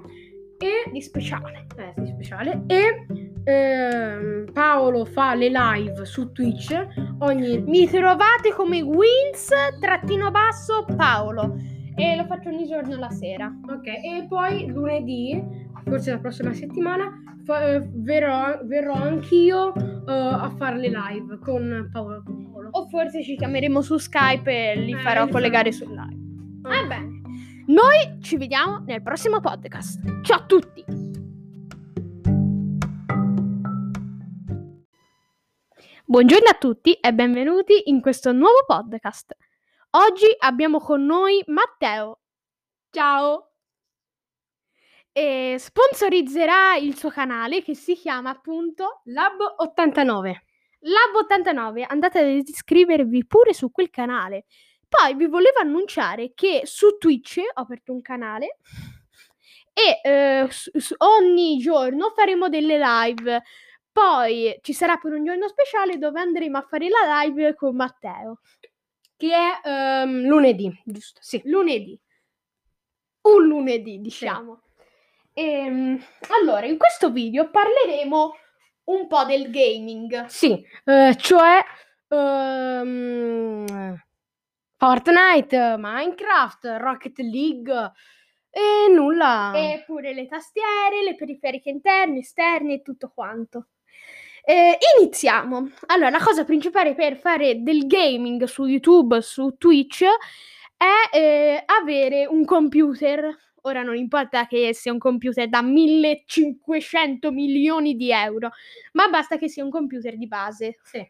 E 0.57 0.89
Di 0.89 1.01
speciale. 1.01 1.67
eh, 1.77 1.93
sì, 1.97 2.05
speciale. 2.13 2.63
E 2.67 3.05
ehm, 3.43 4.51
Paolo 4.53 5.03
fa 5.03 5.35
le 5.35 5.49
live 5.49 6.05
su 6.05 6.31
Twitch 6.31 6.73
ogni 7.19 7.59
Mi 7.59 7.85
trovate 7.87 8.53
come 8.55 8.81
Wins 8.81 9.49
trattino 9.81 10.31
basso 10.31 10.85
Paolo. 10.95 11.57
E 11.97 12.15
lo 12.15 12.25
faccio 12.25 12.49
ogni 12.49 12.65
giorno 12.67 12.97
la 12.97 13.09
sera. 13.09 13.53
Ok, 13.69 13.87
e 13.87 14.25
poi 14.29 14.67
lunedì, 14.67 15.41
forse 15.85 16.11
la 16.11 16.19
prossima 16.19 16.53
settimana, 16.53 17.11
fa- 17.43 17.65
eh, 17.67 17.89
verrò, 17.93 18.59
verrò 18.63 18.93
anch'io 18.93 19.73
eh, 19.75 20.11
a 20.11 20.49
fare 20.57 20.77
le 20.79 20.89
live 20.89 21.39
con 21.39 21.89
Paolo. 21.91 22.23
con 22.23 22.51
Paolo. 22.51 22.69
O 22.71 22.87
forse 22.89 23.23
ci 23.23 23.35
chiameremo 23.35 23.81
su 23.81 23.97
Skype 23.97 24.71
e 24.71 24.75
li 24.79 24.93
Eh, 24.93 24.97
farò 24.99 25.25
li 25.25 25.31
collegare 25.31 25.71
farò. 25.71 25.85
sul 25.85 25.95
live. 25.95 26.67
Ah, 26.67 26.81
Va 26.81 26.87
bene. 26.87 27.21
Noi 27.67 28.17
ci 28.21 28.37
vediamo 28.37 28.79
nel 28.85 29.01
prossimo 29.01 29.39
podcast. 29.39 30.21
Ciao 30.21 30.39
a 30.39 30.45
tutti. 30.45 30.83
Buongiorno 36.07 36.49
a 36.49 36.53
tutti 36.57 36.93
e 36.93 37.13
benvenuti 37.13 37.89
in 37.89 37.99
questo 38.01 38.31
nuovo 38.31 38.63
podcast. 38.65 39.35
Oggi 39.91 40.27
abbiamo 40.39 40.79
con 40.79 41.03
noi 41.05 41.43
Matteo. 41.47 42.19
Ciao. 42.91 43.54
E 45.17 45.55
sponsorizzerà 45.57 46.75
il 46.75 46.97
suo 46.97 47.09
canale 47.09 47.63
che 47.63 47.73
si 47.73 47.95
chiama 47.95 48.31
appunto 48.31 48.99
Lab 49.05 49.39
89. 49.59 50.43
Lab89. 50.81 51.85
Andate 51.87 52.19
ad 52.19 52.45
iscrivervi 52.45 53.25
pure 53.25 53.53
su 53.53 53.71
quel 53.71 53.89
canale. 53.89 54.43
Poi 54.89 55.13
vi 55.15 55.27
volevo 55.27 55.59
annunciare 55.59 56.33
che 56.33 56.63
su 56.65 56.97
Twitch 56.97 57.37
ho 57.37 57.61
aperto 57.61 57.93
un 57.93 58.01
canale 58.01 58.57
e 59.71 60.01
eh, 60.03 60.47
su- 60.49 60.77
su- 60.77 60.95
ogni 60.97 61.59
giorno 61.59 62.11
faremo 62.13 62.49
delle 62.49 62.77
live. 62.77 63.41
Poi 63.93 64.59
ci 64.61 64.73
sarà 64.73 64.97
per 64.97 65.13
un 65.13 65.23
giorno 65.23 65.47
speciale 65.47 65.97
dove 65.97 66.19
andremo 66.19 66.57
a 66.57 66.67
fare 66.69 66.89
la 66.89 67.21
live 67.21 67.55
con 67.55 67.73
Matteo. 67.73 68.41
Che 69.15 69.31
è 69.33 69.65
ehm, 69.65 70.25
lunedì, 70.25 70.77
giusto? 70.83 71.21
Sì. 71.23 71.41
Lunedì. 71.45 71.97
Un 73.21 73.47
lunedì, 73.47 74.01
diciamo. 74.01 74.64
Ehm, 75.37 76.01
allora, 76.39 76.65
in 76.65 76.77
questo 76.77 77.11
video 77.11 77.49
parleremo 77.49 78.35
un 78.85 79.07
po' 79.07 79.25
del 79.25 79.49
gaming. 79.51 80.27
Sì, 80.27 80.65
eh, 80.85 81.13
cioè 81.17 81.61
ehm, 82.07 83.65
Fortnite, 84.77 85.75
Minecraft, 85.77 86.77
Rocket 86.79 87.19
League 87.19 87.91
e 88.49 88.89
nulla. 88.93 89.51
E 89.53 89.83
pure 89.85 90.13
le 90.13 90.25
tastiere, 90.25 91.03
le 91.03 91.15
periferiche 91.15 91.69
interne, 91.69 92.19
esterne 92.19 92.75
e 92.75 92.81
tutto 92.81 93.11
quanto. 93.13 93.67
Eh, 94.41 94.77
iniziamo. 94.97 95.69
Allora, 95.87 96.11
la 96.11 96.23
cosa 96.23 96.45
principale 96.45 96.95
per 96.95 97.17
fare 97.17 97.61
del 97.61 97.87
gaming 97.87 98.45
su 98.45 98.65
YouTube, 98.65 99.21
su 99.21 99.55
Twitch, 99.57 100.05
è 100.77 101.17
eh, 101.17 101.63
avere 101.65 102.25
un 102.25 102.45
computer. 102.45 103.37
Ora 103.67 103.81
non 103.81 103.95
importa 103.95 104.45
che 104.45 104.75
sia 104.75 104.91
un 104.91 104.99
computer 104.99 105.49
da 105.49 105.63
1500 105.63 107.31
milioni 107.31 107.95
di 107.95 108.11
euro, 108.11 108.51
ma 108.93 109.07
basta 109.07 109.37
che 109.37 109.49
sia 109.49 109.63
un 109.63 109.71
computer 109.71 110.15
di 110.17 110.27
base. 110.27 110.77
Sì. 110.83 111.03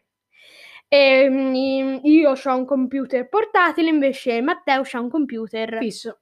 Ehm, 0.88 2.00
io 2.04 2.30
ho 2.32 2.56
un 2.56 2.64
computer 2.64 3.28
portatile, 3.28 3.90
invece 3.90 4.40
Matteo 4.40 4.82
ha 4.90 5.00
un 5.00 5.10
computer 5.10 5.76
Fisso. 5.78 6.20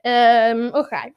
Ehm, 0.00 0.70
ok. 0.72 1.12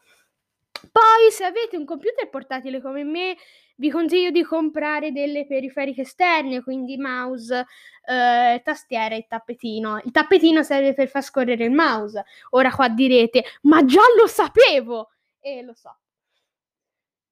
Poi, 0.91 1.31
se 1.31 1.43
avete 1.43 1.75
un 1.77 1.85
computer 1.85 2.29
portatile 2.29 2.81
come 2.81 3.03
me, 3.03 3.35
vi 3.75 3.89
consiglio 3.89 4.31
di 4.31 4.43
comprare 4.43 5.11
delle 5.11 5.45
periferiche 5.45 6.01
esterne, 6.01 6.63
quindi 6.63 6.97
mouse, 6.97 7.65
eh, 8.05 8.61
tastiera 8.63 9.15
e 9.15 9.25
tappetino. 9.27 10.01
Il 10.03 10.11
tappetino 10.11 10.63
serve 10.63 10.93
per 10.93 11.07
far 11.07 11.23
scorrere 11.23 11.65
il 11.65 11.71
mouse. 11.71 12.23
Ora 12.51 12.71
qua 12.71 12.89
direte, 12.89 13.43
ma 13.63 13.83
già 13.85 14.01
lo 14.17 14.27
sapevo! 14.27 15.11
E 15.39 15.61
lo 15.61 15.73
so. 15.73 15.97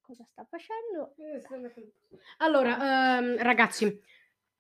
cosa 0.02 0.26
sta 0.30 0.46
facendo. 0.46 1.16
Allora, 2.38 3.18
ehm, 3.18 3.38
ragazzi, 3.42 4.00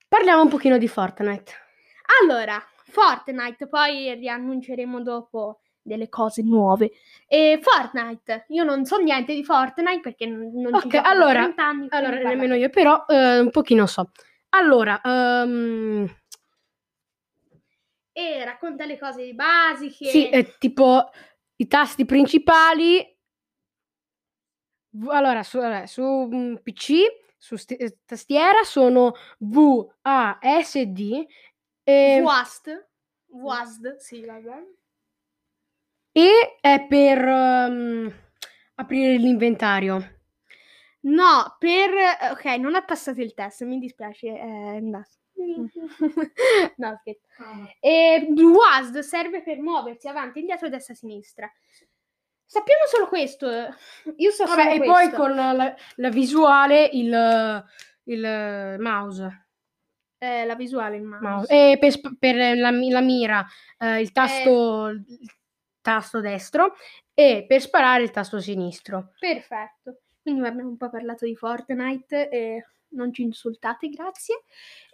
parliamo 0.07 0.41
un 0.41 0.49
pochino 0.49 0.77
di 0.77 0.87
Fortnite. 0.87 1.51
Allora, 2.21 2.59
Fortnite, 2.85 3.67
poi 3.67 4.13
riannunceremo 4.15 5.01
dopo 5.01 5.62
delle 5.83 6.09
cose 6.09 6.41
nuove. 6.41 6.91
E 7.27 7.59
Fortnite, 7.61 8.45
io 8.49 8.63
non 8.63 8.85
so 8.85 8.97
niente 8.97 9.33
di 9.35 9.43
Fortnite 9.43 9.99
perché 9.99 10.25
non 10.25 10.49
non 10.53 10.79
ci 10.81 10.97
allora- 10.97 11.41
30 11.43 11.63
anni, 11.65 11.87
Allora, 11.89 12.17
nemmeno 12.17 12.55
io, 12.55 12.69
però 12.69 13.05
eh, 13.07 13.39
un 13.39 13.49
pochino 13.51 13.85
so. 13.85 14.11
Allora, 14.49 14.99
ehm, 15.03 16.07
E 18.15 18.45
racconta 18.45 18.85
le 18.85 18.97
cose 18.99 19.33
basiche. 19.33 20.05
sì, 20.05 20.29
eh, 20.29 20.55
tipo 20.59 21.09
i 21.57 21.67
tasti 21.67 22.05
principali. 22.05 23.03
Allora, 25.09 25.41
su, 25.41 25.59
su 25.85 26.03
mm, 26.31 26.55
PC, 26.57 26.93
su 27.37 27.55
sti- 27.55 27.75
eh, 27.75 27.97
tastiera 28.05 28.63
sono 28.63 29.13
V, 29.39 29.87
A, 30.03 30.37
S, 30.61 30.79
D. 30.83 31.25
E, 31.83 32.21
WASD. 32.21 32.87
WASD, 33.31 33.95
sì, 33.95 34.23
vabbè. 34.23 34.63
E 36.13 36.57
è 36.61 36.85
per 36.87 37.17
ehm, 37.17 38.13
aprire 38.75 39.17
l'inventario. 39.17 40.19
No, 41.01 41.55
per... 41.57 41.89
Ok, 42.31 42.45
non 42.59 42.75
ha 42.75 42.83
passato 42.83 43.19
il 43.19 43.33
test, 43.33 43.63
mi 43.63 43.79
dispiace, 43.79 44.27
è 44.37 44.75
andato. 44.77 45.09
no, 46.77 46.97
scherzo. 47.01 47.25
E 47.79 48.27
WASD 48.29 48.99
serve 48.99 49.41
per 49.41 49.59
muoversi 49.59 50.07
avanti, 50.07 50.39
indietro, 50.39 50.69
destra, 50.69 50.93
sinistra. 50.93 51.51
Sappiamo 52.45 52.85
solo 52.85 53.07
questo. 53.07 53.49
Io 54.15 54.31
so 54.31 54.45
Vabbè, 54.45 54.61
solo 54.61 54.73
e 54.73 54.77
questo. 54.77 54.93
poi 54.93 55.11
con 55.11 55.35
la, 55.35 55.75
la 55.95 56.09
visuale 56.09 56.89
il, 56.93 57.65
il 58.03 58.75
mouse. 58.79 59.47
Eh, 60.19 60.45
la 60.45 60.55
visuale 60.55 60.97
in 60.97 61.05
mano. 61.05 61.29
mouse. 61.29 61.71
E 61.71 61.77
per, 61.79 62.17
per 62.17 62.35
la, 62.55 62.69
la 62.69 63.01
mira 63.01 63.45
eh, 63.79 63.99
il 63.99 64.11
tasto, 64.11 64.87
il 64.87 65.03
tasto 65.83 66.19
destro 66.21 66.73
e 67.13 67.45
per 67.47 67.61
sparare 67.61 68.01
il 68.01 68.09
tasto 68.09 68.39
sinistro. 68.39 69.11
Perfetto. 69.19 69.99
Quindi 70.23 70.47
abbiamo 70.47 70.69
un 70.69 70.77
po' 70.77 70.89
parlato 70.89 71.25
di 71.25 71.35
Fortnite 71.35 72.29
e 72.29 72.65
non 72.93 73.13
ci 73.13 73.21
insultate, 73.21 73.89
grazie. 73.89 74.43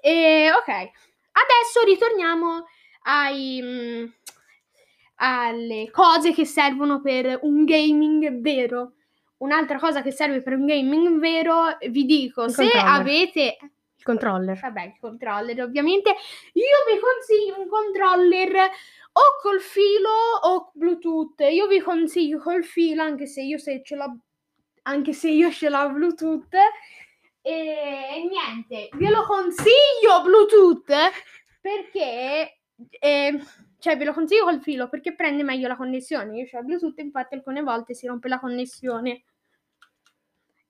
E 0.02 0.50
ok, 0.52 0.68
adesso 0.68 1.86
ritorniamo 1.86 2.66
ai, 3.04 3.60
mm, 3.62 4.06
alle 5.18 5.90
cose 5.92 6.34
che 6.34 6.46
servono 6.46 7.00
per 7.02 7.40
un 7.44 7.64
gaming 7.64 8.42
vero. 8.42 8.94
Un'altra 9.38 9.78
cosa 9.80 10.02
che 10.02 10.12
serve 10.12 10.42
per 10.42 10.54
un 10.54 10.66
gaming 10.66 11.20
vero, 11.20 11.78
vi 11.90 12.06
dico, 12.06 12.46
Il 12.46 12.52
se 12.52 12.64
controller. 12.64 13.00
avete 13.00 13.58
Il 14.00 14.06
controller. 14.06 14.58
Vabbè, 14.58 14.84
il 14.84 14.98
controller 15.00 15.62
ovviamente. 15.62 16.16
Io 16.54 16.64
vi 16.88 17.00
consiglio 17.00 17.60
un 17.60 17.68
controller 17.68 18.56
o 19.12 19.22
col 19.42 19.60
filo 19.60 20.10
o 20.44 20.72
Bluetooth. 20.74 21.42
Io 21.42 21.68
vi 21.68 21.82
consiglio 21.82 22.40
col 22.40 22.64
filo, 22.64 23.04
anche 23.04 23.26
se 23.26 23.42
io 23.42 23.58
se 23.58 23.82
ce 23.84 23.96
l'ho 23.96 24.18
anche 24.84 25.12
se 25.12 25.30
io 25.30 25.52
ce 25.52 25.70
l'ho 25.70 25.92
Bluetooth. 25.92 26.56
E 27.42 28.30
niente, 28.30 28.90
ve 28.94 29.10
lo 29.10 29.26
consiglio 29.26 30.22
Bluetooth 30.24 30.94
perché 31.62 32.60
eh, 32.90 33.44
cioè 33.80 33.98
ve 33.98 34.06
lo 34.06 34.14
consiglio 34.14 34.46
col 34.46 34.62
filo 34.62 34.88
perché 34.88 35.14
prende 35.14 35.44
meglio 35.44 35.68
la 35.68 35.76
connessione. 35.76 36.38
Io 36.38 36.48
ho 36.52 36.64
Bluetooth, 36.64 36.98
infatti 37.00 37.36
alcune 37.36 37.62
volte 37.62 37.94
si 37.94 38.08
rompe 38.08 38.30
la 38.30 38.40
connessione. 38.40 39.24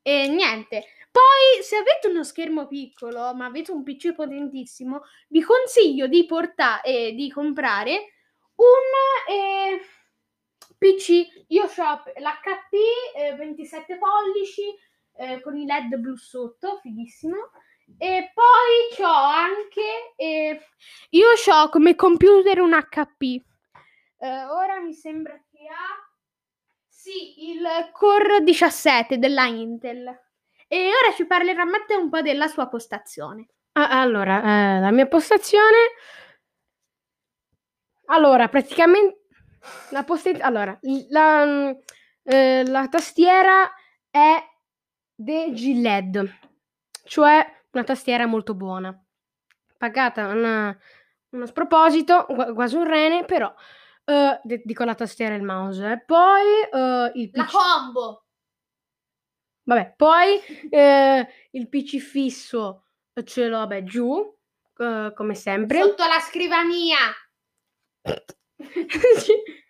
E 0.02 0.28
niente. 0.28 0.86
Poi, 1.12 1.64
se 1.64 1.76
avete 1.76 2.08
uno 2.08 2.24
schermo 2.24 2.68
piccolo, 2.68 3.34
ma 3.34 3.46
avete 3.46 3.72
un 3.72 3.84
PC 3.84 4.14
potentissimo, 4.14 5.02
vi 5.30 5.42
consiglio 5.42 6.08
di 6.08 6.26
portare 6.26 7.14
di 7.14 7.32
comprare 7.32 8.14
un 8.56 9.34
eh, 9.34 9.82
PC. 10.78 11.46
Ho 11.60 11.66
l'HP 11.66 12.74
eh, 13.16 13.36
27 13.36 13.98
pollici 13.98 14.64
eh, 15.18 15.42
con 15.42 15.58
i 15.58 15.66
LED 15.66 15.96
blu 15.96 16.16
sotto, 16.16 16.80
fighissimo. 16.82 17.52
E 17.98 18.32
poi 18.34 19.04
ho 19.04 19.12
anche 19.12 20.14
eh, 20.16 20.62
io 21.10 21.28
ho 21.30 21.70
come 21.70 21.96
computer 21.96 22.60
un 22.60 22.74
HP. 22.74 23.22
Eh, 24.22 24.46
ora 24.46 24.80
mi 24.80 24.94
sembra 24.94 25.34
che 25.50 25.66
ha 25.68 26.08
sì, 26.88 27.50
il 27.50 27.90
Core 27.94 28.42
17 28.44 29.18
della 29.18 29.46
Intel. 29.46 30.29
E 30.72 30.78
ora 30.88 31.14
ci 31.16 31.26
parlerà 31.26 31.66
Matteo 31.66 32.00
un 32.00 32.10
po' 32.10 32.22
della 32.22 32.48
sua 32.48 32.68
postazione. 32.68 33.48
Ah, 33.74 34.00
allora, 34.02 34.40
eh, 34.78 34.80
la 34.80 34.92
mia 34.92 35.08
postazione. 35.08 35.78
Allora, 38.06 38.48
praticamente 38.50 39.26
la 39.92 40.04
postazione. 40.04 40.44
Allora, 40.46 40.80
la, 41.10 41.46
mm, 41.46 41.72
eh, 42.24 42.64
la 42.68 42.88
tastiera 42.88 43.72
è 44.10 44.44
DG 45.16 45.76
LED, 45.82 46.34
cioè 47.06 47.46
una 47.72 47.84
tastiera 47.84 48.26
molto 48.26 48.54
buona. 48.56 48.96
Pagata 49.78 50.28
una- 50.28 50.78
uno 51.32 51.46
sproposito, 51.46 52.26
quasi 52.54 52.76
un 52.76 52.86
rene, 52.86 53.26
però 53.26 53.54
eh, 54.06 54.40
de- 54.44 54.62
dico 54.66 54.84
la 54.84 54.96
tastiera 54.96 55.36
e 55.36 55.38
il 55.38 55.44
mouse. 55.44 55.92
E 55.92 56.04
poi 56.04 56.44
eh, 56.72 57.12
il 57.16 57.30
La 57.34 57.44
PC. 57.44 57.52
combo. 57.52 58.24
Vabbè, 59.70 59.94
poi 59.96 60.40
eh, 60.70 61.28
il 61.52 61.70
PC 61.70 61.98
fisso 61.98 62.86
ce 63.24 63.48
l'ho 63.48 63.58
vabbè, 63.60 63.84
giù, 63.84 64.36
eh, 64.78 65.12
come 65.16 65.36
sempre. 65.36 65.80
Sotto 65.82 66.06
la 66.08 66.20
scrivania. 66.20 66.98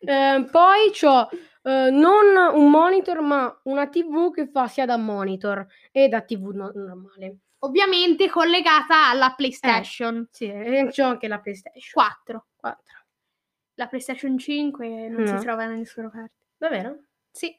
Eh, 0.01 0.47
poi 0.49 0.91
ho 1.03 1.29
non 1.91 2.35
un 2.53 2.69
monitor, 2.71 3.19
ma 3.21 3.59
una 3.65 3.87
TV 3.89 4.31
che 4.33 4.47
fa 4.47 4.67
sia 4.67 4.85
da 4.85 4.97
monitor 4.97 5.67
e 5.91 6.07
da 6.07 6.21
TV 6.21 6.51
no- 6.53 6.71
normale. 6.73 7.39
Ovviamente 7.59 8.29
collegata 8.29 9.09
alla 9.09 9.33
PlayStation 9.35 10.25
Sì, 10.31 10.45
e 10.45 10.87
c'ho 10.89 11.03
anche 11.03 11.27
la 11.27 11.39
PlayStation 11.39 11.91
4. 11.91 12.47
4. 12.55 12.83
La 13.75 13.87
PlayStation 13.87 14.37
5 14.37 15.09
non 15.09 15.23
No. 15.23 15.37
si 15.37 15.43
trova 15.43 15.65
nelle 15.65 15.85
sue 15.85 16.09
carte. 16.09 16.33
Davvero? 16.57 17.03
Sì. 17.29 17.55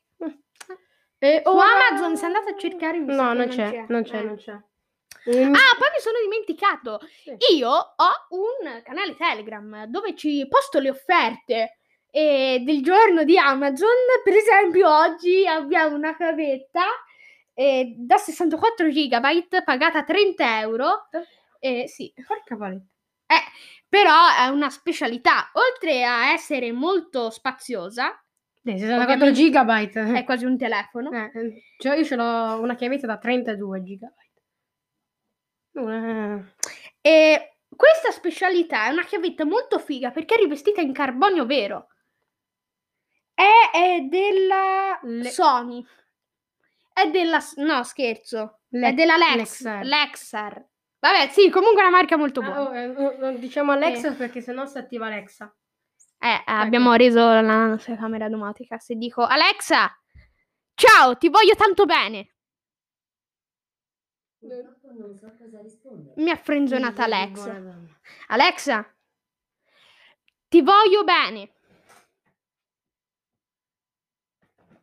E 1.22 1.42
Su 1.44 1.50
ora- 1.50 1.87
Amazon 1.88 2.16
se 2.16 2.24
andate 2.26 2.50
a 2.52 2.56
cercare 2.56 2.98
sa 3.06 3.12
No, 3.14 3.33
non 3.35 3.48
c'è, 3.48 3.85
non 3.88 4.02
c'è, 4.02 4.16
Eh. 4.18 4.22
non 4.22 4.37
c'è. 4.37 4.52
Ah, 4.52 5.76
poi 5.78 5.88
mi 5.92 6.00
sono 6.00 6.18
dimenticato. 6.22 6.98
sì. 7.22 7.56
Io 7.56 7.68
ho 7.68 8.26
un 8.30 8.83
canale 8.83 9.14
Telegram 9.16 9.85
dove 9.85 10.16
ci 10.16 10.46
posto 10.48 10.78
le 10.78 10.88
offerte 10.90 11.76
eh, 12.11 12.62
del 12.64 12.83
giorno 12.83 13.22
di 13.24 13.37
Amazon. 13.38 13.88
Per 14.24 14.35
esempio, 14.35 14.88
oggi 14.90 15.46
abbiamo 15.46 15.94
una 15.94 16.16
cavetta 16.16 16.85
eh, 17.52 17.92
da 17.98 18.16
64 18.16 18.88
GB 18.88 19.62
pagata 19.62 20.02
30 20.04 20.61
euro. 20.61 21.09
Eh, 21.59 21.87
sì, 21.87 22.11
Porca 22.26 22.56
paletta. 22.56 22.87
eh, 23.26 23.42
però 23.87 24.14
è 24.38 24.46
una 24.46 24.70
specialità. 24.70 25.50
Oltre 25.52 26.02
a 26.02 26.33
essere 26.33 26.72
molto 26.72 27.28
spaziosa, 27.28 28.18
Eh, 28.62 28.79
64 28.79 29.12
Ovviamente- 29.14 29.33
gigabyte. 29.33 30.12
è 30.18 30.25
quasi 30.25 30.44
un 30.44 30.59
telefono. 30.59 31.11
Eh, 31.12 31.31
eh, 31.35 31.62
cioè 31.79 31.96
io 31.96 32.05
ce 32.05 32.16
l'ho 32.16 32.61
una 32.61 32.75
chiavetta 32.75 33.07
da 33.07 33.16
32 33.18 33.83
gigabyte. 33.83 34.29
Eh, 35.73 36.44
E 37.03 37.57
questa 37.75 38.11
specialità 38.11 38.87
è 38.87 38.90
una 38.90 39.05
chiavetta 39.05 39.44
molto 39.46 39.79
figa 39.79 40.11
perché 40.11 40.35
è 40.35 40.38
rivestita 40.38 40.81
in 40.83 40.92
carbonio 40.92 41.46
vero. 41.46 41.87
È, 43.33 43.49
è 43.73 44.01
della 44.03 44.99
Le- 45.03 45.31
Sony. 45.31 45.83
È 46.92 47.09
della... 47.09 47.38
No, 47.57 47.83
scherzo. 47.85 48.59
è 48.68 48.77
Le- 48.77 48.92
della 48.94 49.16
Lex, 49.16 49.37
Lexar. 49.37 49.85
Lexar. 49.85 50.66
Vabbè, 50.99 51.29
sì, 51.29 51.49
comunque 51.49 51.81
è 51.81 51.87
una 51.87 51.96
marca 51.96 52.18
molto 52.18 52.42
buona. 52.42 52.57
Ah, 52.59 52.62
oh, 52.64 52.75
eh, 52.75 52.87
oh, 52.88 53.31
diciamo 53.38 53.73
Alexa 53.73 54.12
perché 54.12 54.42
sennò 54.42 54.66
si 54.66 54.77
attiva 54.77 55.07
Alexa. 55.07 55.51
Eh, 56.22 56.42
abbiamo 56.44 56.92
reso 56.94 57.18
la 57.18 57.66
nostra 57.66 57.96
camera 57.96 58.28
domotica. 58.28 58.78
Se 58.78 58.94
dico 58.94 59.24
Alexa, 59.24 59.90
ciao, 60.74 61.16
ti 61.16 61.30
voglio 61.30 61.54
tanto 61.54 61.87
bene. 61.87 62.35
Purtroppo 64.38 64.92
non 64.92 65.16
so 65.16 65.35
cosa 65.38 65.61
rispondere. 65.62 66.20
Mi 66.22 66.30
ha 66.30 66.37
frenzionata 66.37 67.04
Alexa. 67.04 67.59
Alexa, 68.28 68.94
ti 70.48 70.61
voglio 70.61 71.04
bene. 71.04 71.54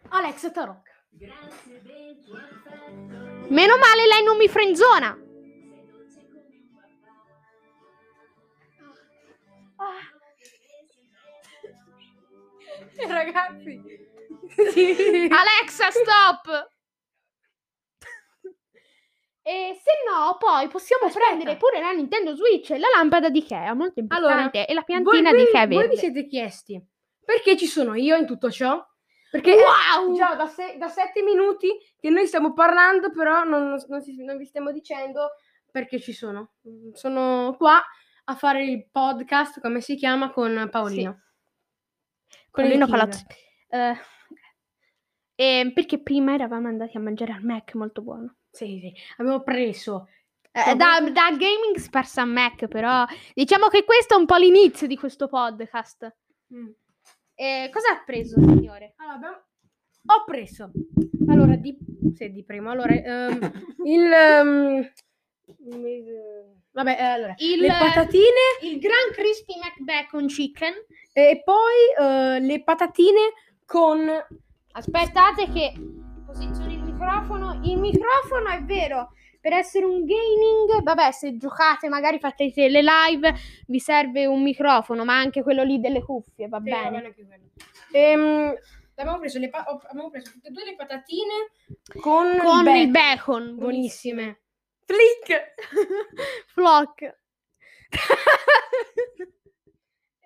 Alexa 0.10 0.52
Tarocca. 0.52 0.92
Grazie 1.10 1.82
del 1.84 2.24
tuo 2.24 2.36
affetto. 2.38 3.54
Meno 3.54 3.78
male 3.78 4.08
lei 4.08 4.24
non 4.24 4.38
mi 4.38 4.48
frenzona. 4.48 5.27
Ragazzi. 13.08 13.82
Alexa, 15.30 15.92
stop. 15.92 16.70
E 19.42 19.78
se 19.82 19.92
no, 20.10 20.36
poi 20.38 20.68
possiamo 20.68 21.06
Aspetta. 21.06 21.26
prendere 21.26 21.56
pure 21.58 21.80
la 21.80 21.92
Nintendo 21.92 22.36
Switch 22.36 22.72
e 22.72 22.78
la 22.80 22.88
lampada 22.94 23.30
di 23.30 23.40
Ikea, 23.40 23.74
molto 23.74 24.00
importante, 24.02 24.66
e 24.68 24.74
la 24.74 24.82
piantina 24.82 25.30
voi- 25.32 25.40
di 25.44 25.48
Ikea 25.48 25.68
voi 25.68 25.88
vi 25.88 25.96
siete 25.98 26.26
chiesti 26.28 26.82
perché 27.24 27.56
ci 27.56 27.66
sono 27.66 27.94
io 27.96 28.18
in 28.18 28.26
tutto 28.26 28.52
ciò? 28.52 28.86
Perché 29.32 29.54
Wow! 29.54 30.14
già 30.16 30.36
da, 30.36 30.48
se- 30.48 30.76
da 30.78 30.88
sette 30.90 31.22
minuti 31.22 31.70
che 31.98 32.10
noi 32.10 32.28
stiamo 32.28 32.54
parlando, 32.54 33.10
però 33.12 33.44
non, 33.46 33.78
non- 33.88 34.02
si- 34.02 34.24
non 34.24 34.38
vi 34.38 34.46
stiamo 34.46 34.72
dicendo 34.72 35.32
perché 35.72 36.00
ci 36.00 36.12
sono. 36.14 36.54
Mm, 36.68 36.92
Sono 36.94 37.56
qua 37.58 37.82
a 38.26 38.36
fare 38.36 38.66
il 38.66 38.86
podcast, 38.90 39.62
come 39.62 39.80
si 39.80 39.96
chiama, 39.96 40.32
con 40.32 40.68
Paolino. 40.70 41.12
Con 41.12 41.22
King. 42.52 42.88
Palazzo. 42.90 43.26
Eh, 43.70 43.96
e 45.36 45.72
perché 45.74 46.02
prima 46.02 46.34
eravamo 46.34 46.68
andati 46.68 46.98
a 46.98 47.00
mangiare 47.00 47.34
al 47.34 47.44
Mac, 47.44 47.74
molto 47.76 48.02
buono. 48.02 48.38
Sì, 48.50 48.80
sì. 48.82 48.94
Abbiamo 49.18 49.44
preso. 49.44 50.08
Eh, 50.52 50.76
da, 50.76 51.00
da 51.02 51.30
gaming 51.38 51.76
sparsa 51.78 52.24
a 52.24 52.26
Mac, 52.26 52.68
però 52.68 53.06
diciamo 53.36 53.68
che 53.68 53.84
questo 53.84 54.16
è 54.16 54.18
un 54.18 54.26
po' 54.26 54.38
l'inizio 54.38 54.88
di 54.88 54.98
questo 54.98 55.28
podcast. 55.28 56.16
Mm. 56.54 56.70
E 57.36 57.70
cosa 57.72 57.92
ha 57.92 58.04
preso, 58.04 58.40
signore? 58.40 58.94
Allora, 58.98 59.16
abbiamo- 59.16 59.36
ho 60.10 60.24
preso. 60.26 60.72
Allora, 61.28 61.56
di, 61.56 61.78
sì, 62.16 62.32
di 62.32 62.44
primo. 62.44 62.72
Allora, 62.72 62.94
ehm, 62.96 63.38
il... 63.86 64.12
ehm, 64.12 64.92
vabbè, 66.72 66.98
eh, 67.00 67.04
allora, 67.04 67.36
Il- 67.38 67.60
le 67.60 67.68
patatine 67.68 68.58
Il 68.64 68.80
Gran 68.80 69.12
Crispy 69.12 69.60
Mac 69.60 69.80
Bacon 69.82 70.26
Chicken. 70.26 70.74
E 71.26 71.42
poi 71.44 71.74
eh, 72.00 72.40
le 72.40 72.64
patatine 72.64 73.20
con... 73.66 74.08
Aspettate 74.74 75.50
che 75.52 75.74
posiziono 76.24 76.72
il 76.72 76.84
microfono. 76.84 77.60
Il 77.64 77.80
microfono 77.80 78.50
è 78.50 78.62
vero. 78.64 79.10
Per 79.42 79.52
essere 79.52 79.86
un 79.86 80.06
gaming, 80.06 80.84
vabbè, 80.84 81.12
se 81.12 81.36
giocate, 81.38 81.90
magari 81.90 82.20
fate 82.20 82.52
le 82.56 82.84
live, 82.84 83.34
vi 83.66 83.80
serve 83.80 84.28
un 84.28 84.44
microfono, 84.44 85.04
ma 85.06 85.18
anche 85.18 85.42
quello 85.42 85.64
lì 85.64 85.80
delle 85.80 86.04
cuffie, 86.04 86.48
va 86.48 86.62
Sì, 86.64 86.70
va 86.70 86.90
bene. 86.90 87.16
Ehm, 87.92 88.54
abbiamo, 88.96 89.18
preso 89.18 89.40
le 89.40 89.50
pa- 89.50 89.66
ho- 89.68 89.82
abbiamo 89.88 90.12
preso 90.12 90.32
tutte 90.34 90.50
e 90.50 90.52
due 90.52 90.66
le 90.66 90.76
patatine 90.76 91.34
con, 92.00 92.38
Con 92.38 92.68
il 92.68 92.76
il 92.82 92.92
bacon. 92.92 92.92
bacon, 92.92 93.56
Buonissime. 93.58 94.42
Flick! 94.86 95.54
Flock. 96.54 97.18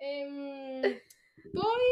Ehm, 0.02 0.80
poi, 1.52 1.86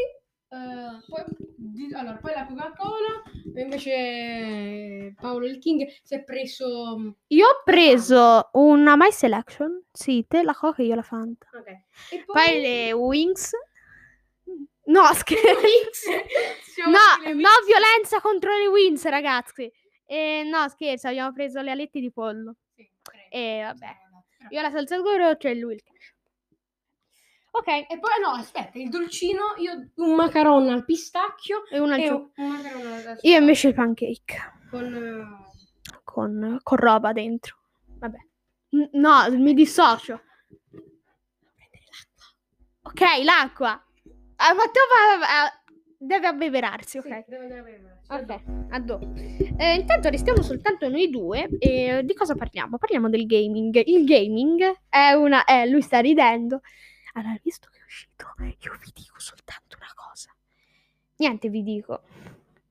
eh, 0.49 1.01
poi, 1.09 1.25
di- 1.57 1.95
allora, 1.95 2.17
poi 2.17 2.33
la 2.35 2.45
Coca-Cola, 2.45 3.23
e 3.55 3.61
invece 3.63 5.15
Paolo 5.21 5.47
il 5.47 5.59
King 5.59 5.87
si 6.03 6.15
è 6.15 6.25
preso... 6.25 6.99
mm, 6.99 7.11
Io 7.29 7.47
ho 7.47 7.63
preso 7.65 8.51
una 8.55 8.97
My 8.97 9.13
Selection, 9.13 9.85
sì, 9.93 10.25
te 10.27 10.43
la 10.43 10.55
Coca 10.55 10.83
e 10.83 10.87
io 10.87 10.97
la 10.97 11.03
Fanta. 11.03 11.49
Ok. 11.53 11.67
E 12.13 12.25
Poi 12.27 12.61
le 12.61 12.93
Wings. 12.93 13.53
No, 14.87 15.05
scherzo. 15.15 16.11
Siamo 16.75 16.91
No, 16.91 17.33
no 17.33 17.49
violenza 17.65 18.21
contro 18.21 18.57
le 18.59 18.67
Wings, 18.67 19.05
ragazzi. 19.05 19.71
Eh, 20.05 20.43
no, 20.45 20.69
scherzo, 20.69 21.07
abbiamo 21.07 21.33
preso 21.33 21.61
le 21.61 21.71
alette 21.71 22.01
di 22.01 22.11
pollo. 22.11 22.57
Sì, 22.75 22.91
tre. 23.01 23.29
E 23.31 23.61
vabbè. 23.63 23.97
Io 24.49 24.61
la 24.63 24.71
salsa 24.73 24.97
al 24.97 25.03
goro, 25.03 25.37
c'è 25.37 25.55
lui 25.55 25.75
il 25.75 25.83
cacio. 25.85 26.15
Ok, 27.53 27.67
E 27.67 27.99
poi 27.99 28.21
no, 28.23 28.29
aspetta, 28.31 28.79
il 28.79 28.89
dolcino, 28.89 29.55
io 29.59 29.91
un 29.97 30.15
macaron 30.15 30.69
al 30.69 30.85
pistacchio 30.85 31.67
e 31.69 31.77
e 31.77 31.81
un, 31.81 31.91
un 32.37 32.49
macaron 32.49 32.87
al 32.87 33.19
Io 33.23 33.39
invece 33.39 33.69
il 33.69 33.75
pancake. 33.75 34.53
con 34.71 35.47
Con, 36.05 36.59
con 36.63 36.79
roba 36.79 37.13
dentro. 37.13 37.57
Vabbè. 37.99 38.19
N- 38.71 38.89
no, 38.93 39.27
mi 39.31 39.53
dissocio. 39.55 40.23
Ok, 42.83 43.01
l'acqua. 43.25 43.71
Ah, 44.37 44.55
ma 44.55 44.63
tu 44.65 44.81
va- 45.19 45.43
ah, 45.45 45.63
deve 45.99 46.27
abbeverarsi, 46.29 46.99
ok. 46.99 47.05
sì, 47.05 47.25
devo 47.29 47.43
andare 47.43 47.61
a 47.61 47.63
vedere. 47.63 48.01
Ok, 48.09 48.43
a 48.71 48.81
dopo. 48.81 49.13
Eh, 49.59 49.75
intanto 49.75 50.09
restiamo 50.09 50.43
soltanto 50.43 50.89
noi 50.89 51.11
due. 51.11 51.49
E 51.59 52.03
di 52.05 52.15
cosa 52.15 52.35
parliamo? 52.35 52.79
Parliamo 52.79 53.09
del 53.09 53.27
gaming. 53.27 53.81
Il 53.87 54.05
gaming 54.05 54.73
è 54.89 55.13
una. 55.13 55.45
Eh, 55.45 55.69
lui 55.69 55.83
sta 55.83 55.99
ridendo. 56.01 56.61
Allora, 57.15 57.37
visto 57.43 57.69
che 57.71 57.81
è 57.81 57.85
uscito, 57.85 58.35
io 58.39 58.79
vi 58.83 58.91
dico 58.95 59.19
soltanto 59.19 59.77
una 59.77 59.93
cosa. 59.95 60.31
Niente, 61.17 61.49
vi 61.49 61.63
dico. 61.63 62.03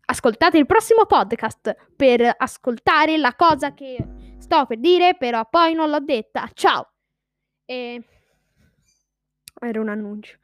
Ascoltate 0.06 0.58
il 0.58 0.66
prossimo 0.66 1.06
podcast 1.06 1.76
per 1.96 2.34
ascoltare 2.38 3.18
la 3.18 3.36
cosa 3.36 3.74
che 3.74 3.98
sto 4.40 4.66
per 4.66 4.80
dire, 4.80 5.16
però 5.18 5.48
poi 5.48 5.74
non 5.74 5.90
l'ho 5.90 6.00
detta. 6.00 6.50
Ciao. 6.54 6.92
E... 7.66 8.04
Era 9.62 9.82
un 9.82 9.90
annuncio. 9.90 10.38